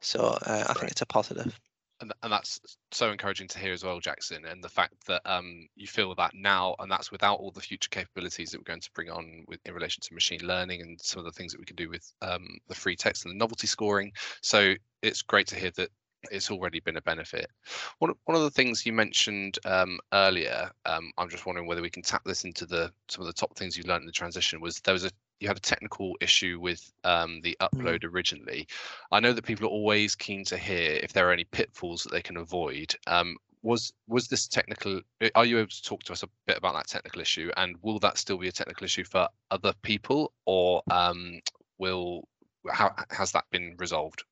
So 0.00 0.38
uh, 0.46 0.64
I 0.68 0.72
think 0.74 0.90
it's 0.90 1.02
a 1.02 1.06
positive 1.06 1.58
and, 2.00 2.12
and 2.22 2.32
that's 2.32 2.60
so 2.90 3.10
encouraging 3.10 3.48
to 3.48 3.58
hear 3.58 3.72
as 3.72 3.84
well, 3.84 4.00
Jackson, 4.00 4.44
and 4.44 4.62
the 4.62 4.68
fact 4.68 4.94
that 5.06 5.22
um, 5.24 5.68
you 5.76 5.86
feel 5.86 6.14
that 6.14 6.32
now, 6.34 6.74
and 6.78 6.90
that's 6.90 7.10
without 7.10 7.38
all 7.38 7.50
the 7.50 7.60
future 7.60 7.88
capabilities 7.90 8.50
that 8.50 8.58
we're 8.58 8.64
going 8.64 8.80
to 8.80 8.90
bring 8.94 9.10
on 9.10 9.44
with 9.48 9.60
in 9.64 9.74
relation 9.74 10.00
to 10.02 10.14
machine 10.14 10.40
learning 10.42 10.82
and 10.82 11.00
some 11.00 11.20
of 11.20 11.24
the 11.24 11.32
things 11.32 11.52
that 11.52 11.60
we 11.60 11.66
can 11.66 11.76
do 11.76 11.88
with 11.88 12.12
um, 12.22 12.46
the 12.68 12.74
free 12.74 12.96
text 12.96 13.24
and 13.24 13.32
the 13.32 13.38
novelty 13.38 13.66
scoring. 13.66 14.12
So 14.42 14.74
it's 15.02 15.22
great 15.22 15.46
to 15.48 15.56
hear 15.56 15.70
that 15.76 15.90
it's 16.30 16.50
already 16.50 16.80
been 16.80 16.96
a 16.96 17.02
benefit. 17.02 17.50
One, 17.98 18.12
one 18.24 18.36
of 18.36 18.42
the 18.42 18.50
things 18.50 18.86
you 18.86 18.92
mentioned 18.92 19.58
um, 19.64 19.98
earlier, 20.12 20.70
um, 20.86 21.10
I'm 21.18 21.28
just 21.28 21.46
wondering 21.46 21.66
whether 21.66 21.82
we 21.82 21.90
can 21.90 22.02
tap 22.02 22.22
this 22.24 22.44
into 22.44 22.66
the 22.66 22.92
some 23.08 23.22
of 23.22 23.26
the 23.26 23.32
top 23.32 23.56
things 23.56 23.76
you 23.76 23.84
learned 23.84 24.02
in 24.02 24.06
the 24.06 24.12
transition 24.12 24.60
was 24.60 24.80
there 24.80 24.94
was 24.94 25.04
a 25.04 25.10
you 25.40 25.48
had 25.48 25.56
a 25.56 25.60
technical 25.60 26.16
issue 26.20 26.58
with 26.60 26.92
um, 27.04 27.40
the 27.42 27.56
mm. 27.60 27.68
upload 27.68 28.00
mm. 28.00 28.12
originally. 28.12 28.66
I 29.12 29.20
know 29.20 29.32
that 29.32 29.44
people 29.44 29.66
are 29.66 29.70
always 29.70 30.14
keen 30.14 30.44
to 30.46 30.56
hear 30.56 30.98
if 31.02 31.12
there 31.12 31.28
are 31.28 31.32
any 31.32 31.44
pitfalls 31.44 32.04
that 32.04 32.12
they 32.12 32.22
can 32.22 32.36
avoid. 32.36 32.94
Um, 33.06 33.36
was 33.62 33.92
was 34.06 34.28
this 34.28 34.46
technical? 34.46 35.00
Are 35.34 35.44
you 35.44 35.58
able 35.58 35.68
to 35.68 35.82
talk 35.82 36.02
to 36.04 36.12
us 36.12 36.22
a 36.22 36.28
bit 36.46 36.58
about 36.58 36.74
that 36.74 36.86
technical 36.86 37.22
issue, 37.22 37.50
and 37.56 37.76
will 37.82 37.98
that 38.00 38.18
still 38.18 38.36
be 38.36 38.48
a 38.48 38.52
technical 38.52 38.84
issue 38.84 39.04
for 39.04 39.28
other 39.50 39.72
people, 39.82 40.32
or 40.44 40.82
um, 40.90 41.40
will 41.78 42.28
how 42.70 42.94
has 43.10 43.32
that 43.32 43.44
been 43.50 43.74
resolved? 43.78 44.24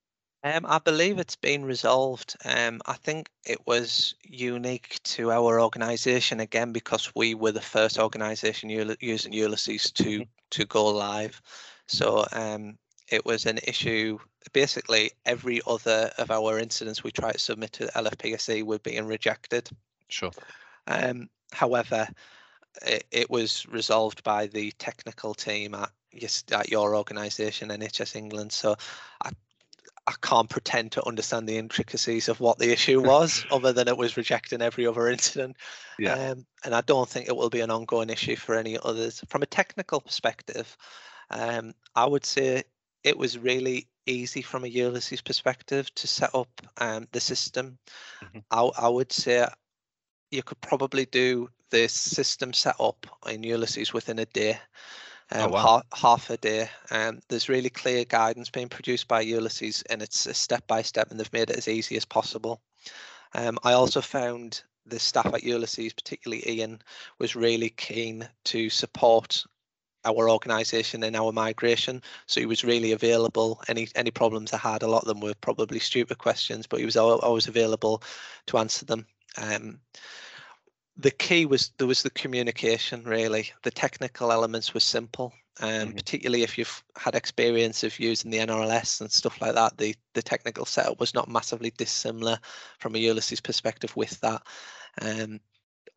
Um, 0.44 0.66
I 0.68 0.78
believe 0.78 1.18
it's 1.18 1.36
been 1.36 1.64
resolved. 1.64 2.36
Um, 2.44 2.80
I 2.86 2.94
think 2.94 3.30
it 3.46 3.64
was 3.64 4.14
unique 4.24 4.98
to 5.04 5.30
our 5.30 5.60
organisation 5.60 6.40
again 6.40 6.72
because 6.72 7.14
we 7.14 7.34
were 7.34 7.52
the 7.52 7.60
first 7.60 7.98
organisation 7.98 8.68
using 9.00 9.32
Ulysses 9.32 9.90
to 9.92 10.02
mm-hmm. 10.02 10.22
to 10.50 10.64
go 10.64 10.86
live. 10.86 11.40
So 11.86 12.24
um, 12.32 12.76
it 13.08 13.24
was 13.24 13.46
an 13.46 13.58
issue. 13.62 14.18
Basically, 14.52 15.12
every 15.26 15.60
other 15.66 16.10
of 16.18 16.32
our 16.32 16.58
incidents 16.58 17.04
we 17.04 17.12
tried 17.12 17.34
to 17.34 17.38
submit 17.38 17.72
to 17.74 17.86
LFPSE 17.94 18.64
were 18.64 18.80
being 18.80 19.06
rejected. 19.06 19.70
Sure. 20.08 20.32
Um, 20.88 21.28
however, 21.52 22.08
it, 22.84 23.04
it 23.12 23.30
was 23.30 23.64
resolved 23.68 24.24
by 24.24 24.48
the 24.48 24.72
technical 24.72 25.34
team 25.34 25.74
at 25.74 25.90
at 26.50 26.68
your 26.68 26.96
organisation, 26.96 27.70
NHS 27.70 28.16
England. 28.16 28.52
So 28.52 28.74
I 29.24 29.30
I 30.06 30.14
can't 30.20 30.50
pretend 30.50 30.92
to 30.92 31.06
understand 31.06 31.48
the 31.48 31.58
intricacies 31.58 32.28
of 32.28 32.40
what 32.40 32.58
the 32.58 32.72
issue 32.72 33.00
was, 33.06 33.44
other 33.50 33.72
than 33.72 33.88
it 33.88 33.96
was 33.96 34.16
rejecting 34.16 34.62
every 34.62 34.86
other 34.86 35.08
incident. 35.08 35.56
Yeah. 35.98 36.14
Um, 36.14 36.46
and 36.64 36.74
I 36.74 36.80
don't 36.80 37.08
think 37.08 37.28
it 37.28 37.36
will 37.36 37.50
be 37.50 37.60
an 37.60 37.70
ongoing 37.70 38.10
issue 38.10 38.36
for 38.36 38.54
any 38.54 38.78
others. 38.82 39.22
From 39.28 39.42
a 39.42 39.46
technical 39.46 40.00
perspective, 40.00 40.76
um, 41.30 41.74
I 41.94 42.06
would 42.06 42.24
say 42.24 42.64
it 43.04 43.16
was 43.16 43.38
really 43.38 43.88
easy 44.06 44.42
from 44.42 44.64
a 44.64 44.68
Ulysses 44.68 45.20
perspective 45.20 45.92
to 45.94 46.08
set 46.08 46.34
up 46.34 46.48
um, 46.78 47.06
the 47.12 47.20
system. 47.20 47.78
Mm-hmm. 48.22 48.38
I, 48.50 48.86
I 48.86 48.88
would 48.88 49.12
say 49.12 49.46
you 50.30 50.42
could 50.42 50.60
probably 50.60 51.06
do 51.06 51.48
this 51.70 51.92
system 51.92 52.52
setup 52.52 53.06
in 53.28 53.42
Ulysses 53.42 53.92
within 53.92 54.18
a 54.18 54.26
day. 54.26 54.58
Oh, 55.30 55.44
um, 55.44 55.50
oh, 55.50 55.52
wow. 55.52 55.60
half, 55.60 56.00
half, 56.00 56.30
a 56.30 56.36
day. 56.36 56.68
Um, 56.90 57.20
there's 57.28 57.48
really 57.48 57.70
clear 57.70 58.04
guidance 58.04 58.50
being 58.50 58.68
produced 58.68 59.08
by 59.08 59.20
Ulysses, 59.20 59.82
and 59.88 60.02
it's 60.02 60.26
a 60.26 60.34
step 60.34 60.66
by 60.66 60.82
step, 60.82 61.10
and 61.10 61.18
they've 61.18 61.32
made 61.32 61.50
it 61.50 61.56
as 61.56 61.68
easy 61.68 61.96
as 61.96 62.04
possible. 62.04 62.60
Um, 63.34 63.58
I 63.62 63.72
also 63.72 64.00
found 64.00 64.62
the 64.86 64.98
staff 64.98 65.32
at 65.32 65.44
Ulysses, 65.44 65.92
particularly 65.92 66.48
Ian, 66.48 66.82
was 67.18 67.36
really 67.36 67.70
keen 67.70 68.28
to 68.44 68.68
support 68.68 69.44
our 70.04 70.28
organisation 70.28 71.04
in 71.04 71.14
our 71.14 71.32
migration. 71.32 72.02
So 72.26 72.40
he 72.40 72.46
was 72.46 72.64
really 72.64 72.92
available. 72.92 73.62
Any 73.68 73.88
any 73.94 74.10
problems 74.10 74.52
I 74.52 74.58
had, 74.58 74.82
a 74.82 74.88
lot 74.88 75.02
of 75.02 75.08
them 75.08 75.20
were 75.20 75.34
probably 75.40 75.78
stupid 75.78 76.18
questions, 76.18 76.66
but 76.66 76.80
he 76.80 76.84
was 76.84 76.96
always 76.96 77.46
available 77.46 78.02
to 78.46 78.58
answer 78.58 78.84
them. 78.84 79.06
Um, 79.38 79.80
the 80.96 81.10
key 81.10 81.46
was 81.46 81.72
there 81.78 81.86
was 81.86 82.02
the 82.02 82.10
communication 82.10 83.02
really 83.04 83.50
the 83.62 83.70
technical 83.70 84.32
elements 84.32 84.74
were 84.74 84.80
simple 84.80 85.32
um, 85.60 85.68
mm-hmm. 85.68 85.96
particularly 85.96 86.42
if 86.42 86.56
you've 86.56 86.82
had 86.96 87.14
experience 87.14 87.82
of 87.82 87.98
using 87.98 88.30
the 88.30 88.38
nrls 88.38 89.00
and 89.00 89.10
stuff 89.10 89.40
like 89.40 89.54
that 89.54 89.76
the 89.78 89.94
the 90.14 90.22
technical 90.22 90.64
setup 90.64 91.00
was 91.00 91.14
not 91.14 91.28
massively 91.28 91.72
dissimilar 91.76 92.38
from 92.78 92.94
a 92.94 92.98
ulysses 92.98 93.40
perspective 93.40 93.94
with 93.96 94.20
that 94.20 94.42
um, 95.00 95.40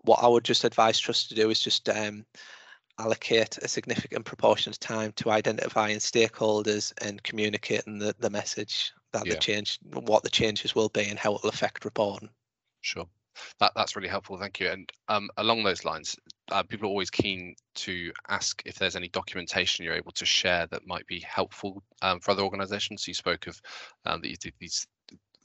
what 0.04 0.20
i 0.24 0.28
would 0.28 0.44
just 0.44 0.64
advise 0.64 1.00
trust 1.00 1.30
to 1.30 1.36
do 1.36 1.50
is 1.50 1.62
just 1.62 1.90
um, 1.90 2.26
allocate 2.98 3.58
a 3.58 3.68
significant 3.68 4.24
proportion 4.24 4.70
of 4.70 4.80
time 4.80 5.12
to 5.18 5.30
identifying 5.30 5.98
stakeholders 5.98 6.94
and 7.02 7.22
communicating 7.24 8.00
the, 8.00 8.16
the 8.20 8.30
message 8.30 8.94
that 9.12 9.26
yeah. 9.26 9.34
the 9.34 9.40
change 9.40 9.80
what 9.92 10.24
the 10.24 10.30
changes 10.30 10.74
will 10.74 10.90
be 10.90 11.10
and 11.10 11.20
how 11.20 11.36
it 11.36 11.44
will 11.44 11.50
affect 11.50 11.84
reporting 11.84 12.30
sure 12.80 13.08
that 13.60 13.72
that's 13.76 13.96
really 13.96 14.08
helpful. 14.08 14.38
Thank 14.38 14.60
you. 14.60 14.70
And 14.70 14.92
um, 15.08 15.30
along 15.38 15.64
those 15.64 15.86
lines, 15.86 16.16
uh, 16.52 16.64
people 16.64 16.88
are 16.88 16.90
always 16.90 17.10
keen 17.10 17.56
to 17.76 18.12
ask 18.30 18.62
if 18.66 18.76
there's 18.76 18.96
any 18.96 19.10
documentation 19.10 19.84
you're 19.84 19.94
able 19.94 20.12
to 20.14 20.26
share 20.26 20.68
that 20.68 20.88
might 20.88 21.06
be 21.08 21.20
helpful 21.22 21.84
um, 22.02 22.20
for 22.20 22.32
other 22.32 22.44
organisations. 22.44 23.04
So 23.04 23.10
you 23.10 23.16
spoke 23.16 23.48
of 23.48 23.60
um, 24.06 24.22
that 24.22 24.30
you 24.30 24.38
did 24.38 24.54
these 24.60 24.88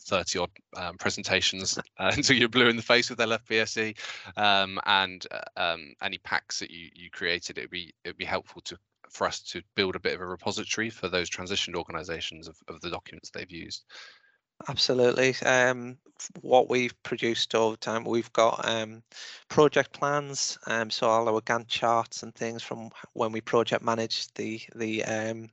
30 0.03 0.39
odd 0.39 0.51
um, 0.77 0.97
presentations 0.99 1.79
uh, 1.99 2.13
until 2.17 2.37
you're 2.37 2.49
blue 2.49 2.69
in 2.69 2.77
the 2.77 2.83
face 2.83 3.11
with 3.11 3.19
LFPSE 3.19 3.97
um, 4.37 4.81
and 4.87 5.27
uh, 5.31 5.61
um, 5.61 5.95
any 6.03 6.19
packs 6.19 6.59
that 6.61 6.71
you 6.71 6.89
you 6.95 7.11
created 7.11 7.59
it'd 7.59 7.71
be 7.71 7.93
it'd 8.05 8.17
be 8.17 8.25
helpful 8.25 8.63
to 8.63 8.79
for 9.11 9.27
us 9.27 9.41
to 9.41 9.61
build 9.75 9.97
a 9.97 10.01
bit 10.01 10.15
of 10.15 10.21
a 10.21 10.27
repository 10.27 10.89
for 10.89 11.09
those 11.09 11.29
transitioned 11.29 11.75
organizations 11.75 12.49
of, 12.49 12.57
of 12.69 12.81
the 12.81 12.91
documents 12.91 13.31
they've 13.31 13.51
used 13.51 13.85
Absolutely. 14.69 15.35
Um, 15.47 15.97
what 16.43 16.69
we've 16.69 16.95
produced 17.03 17.55
over 17.55 17.77
time, 17.77 18.05
we've 18.05 18.33
got 18.33 18.69
um, 18.69 19.03
project 19.49 19.93
plans. 19.93 20.59
Um, 20.67 20.91
so 20.91 21.09
all 21.09 21.29
our 21.29 21.41
Gantt 21.41 21.69
charts 21.69 22.23
and 22.23 22.35
things 22.35 22.63
from 22.63 22.91
when 23.15 23.33
we 23.33 23.41
project 23.41 23.83
managed 23.83 24.37
the 24.37 24.61
the 24.75 25.05
um, 25.05 25.51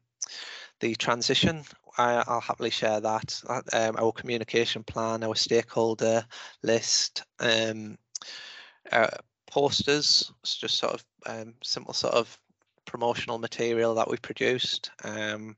the 0.79 0.95
transition. 0.95 1.63
I, 1.97 2.23
will 2.27 2.41
happily 2.41 2.69
share 2.69 2.99
that. 2.99 3.41
Uh, 3.47 3.61
um, 3.73 3.95
our 3.97 4.11
communication 4.11 4.83
plan, 4.83 5.23
our 5.23 5.35
stakeholder 5.35 6.25
list, 6.61 7.23
um, 7.39 7.97
uh, 8.91 9.07
posters, 9.49 10.31
it's 10.41 10.57
just 10.57 10.77
sort 10.77 10.93
of 10.93 11.05
um, 11.25 11.55
simple 11.63 11.93
sort 11.93 12.13
of 12.13 12.37
promotional 12.85 13.39
material 13.39 13.95
that 13.95 14.09
we 14.09 14.17
produced. 14.17 14.91
Um, 15.03 15.55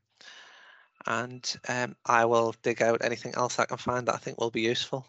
and 1.06 1.56
um, 1.68 1.96
I 2.06 2.24
will 2.26 2.54
dig 2.62 2.82
out 2.82 3.02
anything 3.02 3.34
else 3.34 3.58
I 3.58 3.66
can 3.66 3.78
find 3.78 4.06
that 4.08 4.14
I 4.14 4.18
think 4.18 4.40
will 4.40 4.50
be 4.50 4.62
useful. 4.62 5.06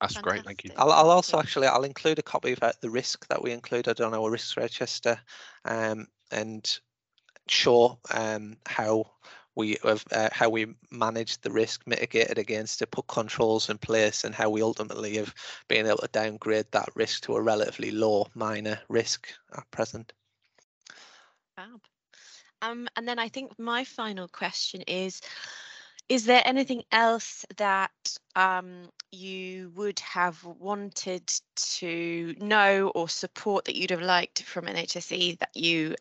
That's 0.00 0.16
great, 0.16 0.44
thank 0.44 0.64
you. 0.64 0.70
I'll, 0.76 0.92
I'll 0.92 1.10
also 1.10 1.36
Yeah. 1.36 1.42
actually 1.42 1.66
I'll 1.68 1.84
include 1.84 2.18
a 2.18 2.22
copy 2.22 2.52
of 2.52 2.62
uh, 2.62 2.72
the 2.80 2.90
risk 2.90 3.26
that 3.28 3.42
we 3.42 3.52
included 3.52 4.00
on 4.00 4.14
our 4.14 4.30
risk 4.30 4.56
register, 4.56 5.20
um, 5.64 6.08
and 6.30 6.78
show 7.48 7.98
um, 8.12 8.56
how 8.66 9.12
we 9.54 9.76
have 9.84 10.04
uh, 10.12 10.28
how 10.32 10.48
we 10.48 10.74
managed 10.90 11.42
the 11.42 11.50
risk, 11.50 11.86
mitigated 11.86 12.38
against 12.38 12.82
it, 12.82 12.90
put 12.90 13.06
controls 13.06 13.68
in 13.68 13.78
place, 13.78 14.24
and 14.24 14.34
how 14.34 14.48
we 14.50 14.62
ultimately 14.62 15.16
have 15.16 15.34
been 15.68 15.86
able 15.86 15.98
to 15.98 16.08
downgrade 16.08 16.66
that 16.72 16.88
risk 16.94 17.22
to 17.24 17.36
a 17.36 17.42
relatively 17.42 17.90
low 17.90 18.26
minor 18.34 18.80
risk 18.88 19.28
at 19.56 19.70
present. 19.70 20.12
Fab. 21.56 21.80
Um, 22.62 22.88
and 22.96 23.06
then 23.06 23.18
I 23.18 23.28
think 23.28 23.58
my 23.58 23.84
final 23.84 24.28
question 24.28 24.82
is, 24.82 25.20
is 26.08 26.24
there 26.24 26.42
anything 26.44 26.84
else 26.92 27.44
that 27.56 27.90
um, 28.36 28.88
you 29.10 29.72
would 29.74 29.98
have 30.00 30.42
wanted 30.44 31.30
to 31.56 32.34
know 32.40 32.92
or 32.94 33.08
support 33.08 33.64
that 33.64 33.76
you'd 33.76 33.90
have 33.90 34.02
liked 34.02 34.42
from 34.44 34.66
NHSE 34.66 35.38
that 35.40 35.56
you 35.56 35.96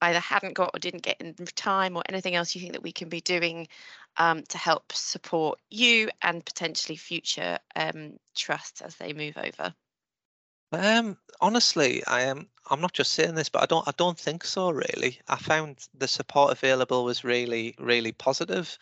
either 0.00 0.18
hadn't 0.18 0.54
got 0.54 0.70
or 0.74 0.78
didn't 0.80 1.02
get 1.02 1.20
in 1.20 1.34
time 1.54 1.96
or 1.96 2.02
anything 2.08 2.34
else 2.34 2.54
you 2.54 2.60
think 2.60 2.72
that 2.72 2.82
we 2.82 2.92
can 2.92 3.08
be 3.08 3.20
doing 3.20 3.68
um, 4.16 4.42
to 4.48 4.58
help 4.58 4.92
support 4.92 5.60
you 5.70 6.08
and 6.22 6.44
potentially 6.44 6.96
future 6.96 7.58
um, 7.76 8.18
trusts 8.34 8.80
as 8.80 8.96
they 8.96 9.12
move 9.12 9.36
over? 9.36 9.72
Um, 10.72 11.16
honestly, 11.40 12.04
I 12.06 12.22
am. 12.22 12.48
I'm 12.70 12.80
not 12.80 12.92
just 12.94 13.12
saying 13.12 13.34
this, 13.34 13.48
but 13.48 13.62
I 13.62 13.66
don't. 13.66 13.86
I 13.86 13.92
don't 13.96 14.18
think 14.18 14.44
so. 14.44 14.70
Really, 14.70 15.20
I 15.28 15.36
found 15.36 15.86
the 15.94 16.08
support 16.08 16.52
available 16.52 17.04
was 17.04 17.24
really, 17.24 17.74
really 17.78 18.12
positive. 18.12 18.78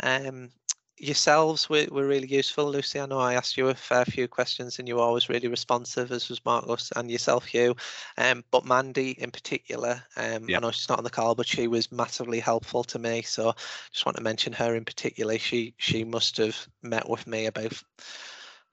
Um, 0.00 0.50
yourselves 0.96 1.68
were, 1.68 1.86
were 1.90 2.06
really 2.06 2.28
useful, 2.28 2.70
Lucy. 2.70 3.00
I 3.00 3.06
know 3.06 3.18
I 3.18 3.34
asked 3.34 3.56
you 3.56 3.68
a 3.68 3.74
fair 3.74 4.04
few 4.04 4.28
questions, 4.28 4.78
and 4.78 4.88
you 4.88 4.96
were 4.96 5.02
always 5.02 5.28
really 5.28 5.48
responsive, 5.48 6.12
as 6.12 6.28
was 6.28 6.44
Marcus 6.44 6.92
and 6.96 7.10
yourself, 7.10 7.44
Hugh. 7.46 7.76
Um, 8.16 8.44
but 8.50 8.64
Mandy 8.64 9.10
in 9.10 9.30
particular, 9.30 10.02
um, 10.16 10.48
Yeah. 10.48 10.58
I 10.58 10.60
know 10.60 10.70
she's 10.70 10.88
not 10.88 10.98
on 10.98 11.04
the 11.04 11.10
call, 11.10 11.34
but 11.34 11.46
she 11.48 11.66
was 11.68 11.92
massively 11.92 12.40
helpful 12.40 12.84
to 12.84 12.98
me. 12.98 13.22
So 13.22 13.54
just 13.92 14.06
want 14.06 14.16
to 14.16 14.22
mention 14.22 14.52
her 14.54 14.74
in 14.76 14.84
particular. 14.84 15.38
She 15.38 15.74
she 15.78 16.04
must 16.04 16.36
have 16.38 16.56
met 16.82 17.08
with 17.08 17.26
me 17.26 17.46
about 17.46 17.74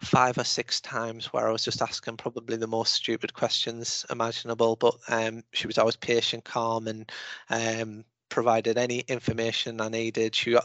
five 0.01 0.37
or 0.37 0.43
six 0.43 0.81
times 0.81 1.27
where 1.27 1.47
I 1.47 1.51
was 1.51 1.63
just 1.63 1.81
asking 1.81 2.17
probably 2.17 2.57
the 2.57 2.67
most 2.67 2.93
stupid 2.93 3.33
questions 3.33 4.05
imaginable, 4.09 4.75
but 4.75 4.95
um, 5.07 5.43
she 5.53 5.67
was 5.67 5.77
always 5.77 5.95
patient, 5.95 6.43
calm, 6.43 6.87
and 6.87 7.11
um, 7.49 8.03
provided 8.29 8.77
any 8.77 8.99
information 9.01 9.79
I 9.79 9.89
needed. 9.89 10.35
She 10.35 10.57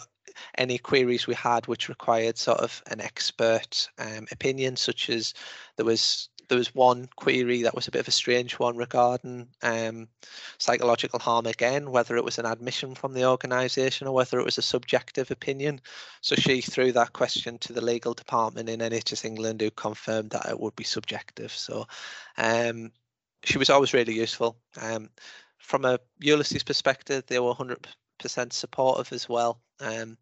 any 0.57 0.79
queries 0.79 1.27
we 1.27 1.35
had 1.35 1.66
which 1.66 1.88
required 1.88 2.37
sort 2.37 2.59
of 2.61 2.83
an 2.90 3.01
expert 3.01 3.88
um, 3.99 4.27
opinion, 4.31 4.77
such 4.77 5.11
as 5.11 5.35
there 5.77 5.87
was 5.87 6.29
there 6.48 6.59
was 6.59 6.74
one 6.74 7.09
query 7.16 7.62
that 7.62 7.74
was 7.74 7.88
a 7.88 7.90
bit 7.90 8.00
of 8.00 8.09
a 8.09 8.12
strange 8.12 8.59
one 8.59 8.76
regarding 8.76 9.48
um, 9.62 10.09
psychological 10.59 11.18
harm 11.18 11.46
again, 11.46 11.90
whether 11.90 12.16
it 12.16 12.24
was 12.24 12.38
an 12.38 12.46
admission 12.46 12.94
from 12.94 13.12
the 13.12 13.24
organisation 13.24 14.06
or 14.06 14.14
whether 14.14 14.38
it 14.38 14.44
was 14.44 14.59
a 14.59 14.62
subjective 14.62 15.30
opinion. 15.30 15.80
So 16.20 16.37
she 16.37 16.61
threw 16.61 16.92
that 16.92 17.12
question 17.12 17.59
to 17.59 17.72
the 17.72 17.80
legal 17.80 18.14
department 18.14 18.68
in 18.68 18.80
NHS 18.80 19.24
England, 19.24 19.61
who 19.61 19.70
confirmed 19.70 20.30
that 20.30 20.48
it 20.48 20.61
would 20.61 20.76
be 20.76 20.85
subjective. 20.85 21.52
So 21.52 21.87
um, 22.38 22.92
she 23.44 23.59
was 23.59 23.70
always 23.70 23.94
really 23.94 24.14
useful. 24.14 24.56
Um, 24.80 25.11
from 25.59 25.85
a 25.85 25.98
Ulysses 26.20 26.62
perspective, 26.62 27.24
they 27.26 27.38
were 27.38 27.54
100% 27.54 27.76
supportive 28.52 29.12
as 29.12 29.28
well. 29.28 29.61
Um, 29.80 30.16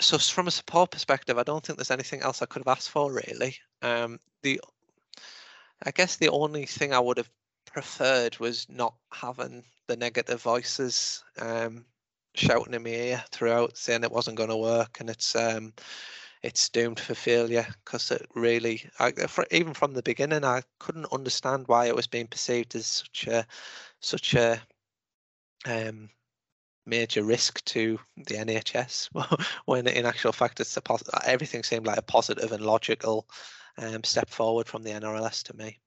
so 0.00 0.18
from 0.18 0.46
a 0.46 0.52
support 0.52 0.90
perspective, 0.90 1.38
I 1.38 1.42
don't 1.42 1.64
think 1.64 1.78
there's 1.78 1.90
anything 1.90 2.20
else 2.22 2.40
I 2.40 2.46
could 2.46 2.60
have 2.60 2.76
asked 2.76 2.90
for 2.90 3.12
really. 3.12 3.56
Um, 3.82 4.20
the, 4.42 4.60
I 5.84 5.90
guess 5.90 6.16
the 6.16 6.28
only 6.28 6.66
thing 6.66 6.92
I 6.92 7.00
would 7.00 7.18
have 7.18 7.30
preferred 7.66 8.38
was 8.38 8.66
not 8.68 8.94
having 9.12 9.64
the 9.86 9.96
negative 9.96 10.42
voices 10.42 11.22
um, 11.40 11.84
shouting 12.34 12.74
in 12.74 12.82
my 12.82 12.90
ear 12.90 13.24
throughout, 13.30 13.76
saying 13.76 14.04
it 14.04 14.12
wasn't 14.12 14.36
going 14.36 14.50
to 14.50 14.56
work 14.56 15.00
and 15.00 15.08
it's 15.10 15.36
um, 15.36 15.72
it's 16.42 16.68
doomed 16.68 17.00
for 17.00 17.14
failure. 17.14 17.66
Because 17.84 18.10
it 18.10 18.26
really, 18.34 18.88
I, 18.98 19.12
fr 19.12 19.42
even 19.50 19.74
from 19.74 19.94
the 19.94 20.02
beginning, 20.02 20.44
I 20.44 20.62
couldn't 20.78 21.12
understand 21.12 21.68
why 21.68 21.86
it 21.86 21.96
was 21.96 22.06
being 22.06 22.26
perceived 22.26 22.74
as 22.74 22.86
such 22.86 23.26
a 23.26 23.46
such 24.00 24.34
a 24.34 24.60
um, 25.66 26.10
major 26.86 27.22
risk 27.22 27.64
to 27.66 27.98
the 28.16 28.34
NHS 28.34 29.10
when 29.66 29.86
in 29.86 30.06
actual 30.06 30.32
fact 30.32 30.60
it's 30.60 30.76
a 30.76 30.82
everything 31.26 31.62
seemed 31.62 31.86
like 31.86 31.98
a 31.98 32.02
positive 32.02 32.52
and 32.52 32.64
logical 32.64 33.26
um, 33.78 34.04
step 34.04 34.28
forward 34.28 34.66
from 34.66 34.82
the 34.82 34.90
NRLS 34.90 35.42
to 35.44 35.56
me. 35.56 35.78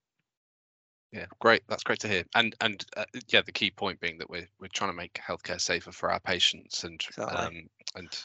Yeah, 1.12 1.26
great. 1.40 1.62
That's 1.68 1.84
great 1.84 2.00
to 2.00 2.08
hear. 2.08 2.24
And 2.36 2.56
and 2.62 2.86
uh, 2.96 3.06
yeah, 3.28 3.42
the 3.42 3.52
key 3.52 3.70
point 3.70 4.00
being 4.00 4.18
that 4.20 4.30
we're 4.30 4.48
we're 4.60 4.70
trying 4.74 4.92
to 4.92 4.96
make 4.96 5.14
healthcare 5.16 5.60
safer 5.60 5.92
for 5.92 6.10
our 6.10 6.22
patients, 6.22 6.84
and 6.86 7.04
Exactly. 7.06 7.38
um, 7.38 7.64
and 7.96 8.18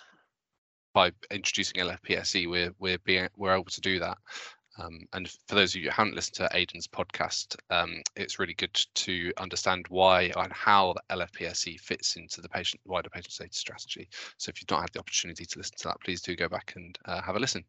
by 0.94 1.10
introducing 1.30 1.82
LFPSE, 1.82 2.48
we're 2.48 2.72
we're 2.78 2.98
being 2.98 3.28
we're 3.36 3.54
able 3.54 3.64
to 3.64 3.80
do 3.80 3.98
that. 3.98 4.18
Um, 4.78 5.00
and 5.14 5.28
for 5.48 5.54
those 5.54 5.74
of 5.74 5.80
you 5.80 5.88
who 5.88 5.94
haven't 5.94 6.14
listened 6.14 6.36
to 6.36 6.56
Aidan's 6.56 6.86
podcast, 6.86 7.56
um, 7.70 8.02
it's 8.14 8.38
really 8.38 8.54
good 8.54 8.74
to 8.74 9.32
understand 9.38 9.86
why 9.88 10.30
and 10.36 10.52
how 10.52 10.92
the 10.92 11.16
LFPSE 11.16 11.80
fits 11.80 12.16
into 12.16 12.40
the 12.40 12.48
patient 12.48 12.82
wider 12.84 13.08
patient 13.08 13.32
safety 13.32 13.56
strategy. 13.56 14.08
So 14.36 14.50
if 14.50 14.60
you've 14.60 14.70
not 14.70 14.82
had 14.82 14.92
the 14.92 15.00
opportunity 15.00 15.46
to 15.46 15.58
listen 15.58 15.76
to 15.78 15.88
that, 15.88 16.00
please 16.04 16.20
do 16.20 16.36
go 16.36 16.48
back 16.48 16.74
and 16.76 16.96
uh, 17.06 17.22
have 17.22 17.36
a 17.36 17.40
listen. 17.40 17.64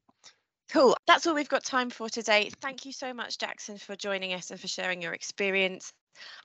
Cool. 0.71 0.97
That's 1.07 1.25
all 1.25 1.35
we've 1.35 1.47
got 1.47 1.63
time 1.63 1.89
for 1.89 2.09
today. 2.09 2.49
Thank 2.61 2.85
you 2.85 2.91
so 2.91 3.13
much, 3.13 3.37
Jackson, 3.37 3.77
for 3.77 3.95
joining 3.95 4.33
us 4.33 4.51
and 4.51 4.59
for 4.59 4.67
sharing 4.67 5.01
your 5.01 5.13
experience. 5.13 5.93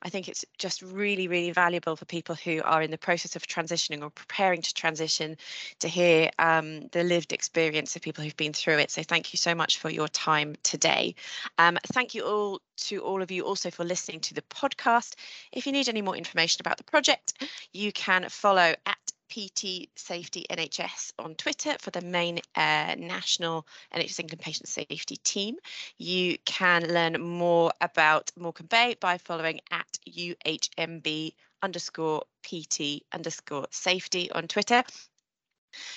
I 0.03 0.11
think 0.11 0.29
it's 0.29 0.45
just 0.59 0.83
really, 0.83 1.29
really 1.29 1.51
valuable 1.51 1.97
for 1.97 2.05
people 2.05 2.35
who 2.35 2.61
are 2.63 2.83
in 2.83 2.91
the 2.91 2.99
process 2.99 3.37
of 3.37 3.47
transitioning 3.47 4.03
or 4.03 4.11
preparing 4.11 4.63
to 4.63 4.75
transition 4.75 5.37
to 5.81 5.89
hear 5.89 6.31
um, 6.39 6.89
the 6.89 7.03
lived 7.03 7.33
experience 7.33 7.97
of 7.97 8.03
people 8.03 8.23
who've 8.23 8.37
been 8.37 8.53
through 8.53 8.79
it. 8.79 8.91
So 8.91 9.03
thank 9.03 9.33
you 9.33 9.39
so 9.39 9.55
much 9.55 9.79
for 9.79 9.91
your 9.91 10.09
time 10.09 10.57
today. 10.63 11.15
Um, 11.59 11.79
thank 11.93 12.15
you 12.15 12.25
all 12.25 12.61
to 12.79 12.99
all 13.01 13.23
of 13.23 13.31
you 13.31 13.45
also 13.45 13.71
for 13.71 13.85
listening 13.85 14.21
to 14.21 14.35
the 14.35 14.43
podcast. 14.43 15.15
If 15.53 15.67
you 15.67 15.73
need 15.73 15.89
any 15.89 16.03
more 16.03 16.17
information 16.17 16.61
about 16.61 16.77
the 16.77 16.85
project, 16.85 17.35
you 17.73 17.93
can 17.93 18.29
follow 18.29 18.75
at 18.87 19.12
PT 19.33 19.88
Safety 19.97 20.45
NHS 20.51 21.12
on 21.18 21.35
Twitter 21.37 21.75
for 21.81 21.90
the 21.90 22.03
main 22.03 22.40
uh, 22.55 22.95
national 22.99 23.66
NHS 23.95 24.21
England 24.21 24.42
patient 24.42 24.68
safety 24.68 25.16
team. 25.16 25.57
You 25.97 26.37
can 26.45 26.92
learn 26.92 27.18
more 27.18 27.73
about 27.81 28.31
Morecambe 28.37 28.66
Bay 28.66 28.97
by 29.01 29.16
following 29.16 29.61
at 29.71 29.99
UHMB 30.07 31.33
underscore 31.62 32.25
PT 32.42 33.05
underscore 33.11 33.68
safety 33.71 34.31
on 34.33 34.49
Twitter. 34.49 34.83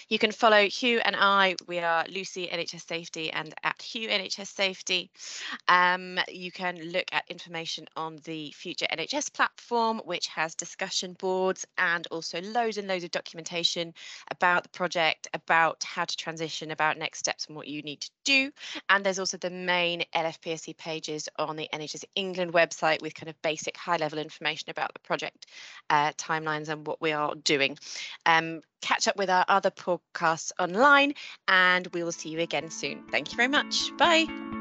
You 0.10 0.20
can 0.20 0.32
follow 0.32 0.68
Hugh 0.68 1.00
and 1.04 1.16
I. 1.16 1.56
We 1.68 1.80
are 1.80 2.06
Lucy 2.10 2.48
NHS 2.48 2.88
Safety 2.88 3.32
and 3.32 3.54
at 3.64 3.82
Hugh 3.82 4.10
NHS 4.10 4.48
Safety. 4.48 5.10
Um, 5.68 6.20
you 6.28 6.52
can 6.52 6.78
look 6.92 7.06
at 7.12 7.24
information 7.30 7.86
on 7.96 8.18
the 8.24 8.52
Future 8.52 8.88
NHS 8.92 9.34
platform, 9.34 10.02
which 10.06 10.28
has 10.28 10.56
discussion 10.56 11.14
boards 11.20 11.66
and 11.78 12.08
also 12.08 12.42
loads 12.42 12.78
and 12.78 12.88
loads 12.88 13.04
of 13.04 13.12
documentation 13.12 13.94
about 14.32 14.64
the 14.64 14.70
project, 14.70 15.28
about 15.34 15.84
how 15.84 16.06
to 16.06 16.18
transition, 16.18 16.72
about 16.72 16.98
next 16.98 17.20
steps 17.20 17.48
and 17.48 17.56
what 17.56 17.68
you 17.68 17.82
need 17.82 18.02
to 18.02 18.12
do. 18.24 18.52
And 18.90 19.06
there's 19.06 19.20
also 19.20 19.38
the 19.38 19.50
main 19.50 20.04
LFPSE 20.16 20.78
pages 20.78 21.30
on 21.38 21.56
the 21.56 21.70
NHS 21.74 22.06
England 22.16 22.54
website 22.54 23.02
with 23.02 23.16
kind 23.16 23.30
of 23.30 23.42
basic 23.42 23.78
high 23.78 23.98
level 23.98 24.20
information 24.20 24.70
about 24.70 24.94
the 24.94 25.00
project 25.00 25.48
uh, 25.90 26.12
timelines 26.14 26.70
and 26.70 26.86
what 26.86 27.02
we 27.02 27.12
are 27.12 27.36
doing. 27.36 27.78
Um, 28.26 28.62
catch 28.86 29.08
up 29.08 29.18
with 29.18 29.30
our 29.30 29.46
other 29.48 29.72
podcasts 29.72 30.52
online 30.60 31.14
and 31.48 31.88
we 31.88 32.04
will 32.04 32.12
see 32.12 32.30
you 32.30 32.40
again 32.40 32.70
soon. 32.70 33.04
Thank 33.12 33.32
you 33.32 33.36
very 33.36 33.50
much. 33.50 33.96
Bye. 33.98 34.55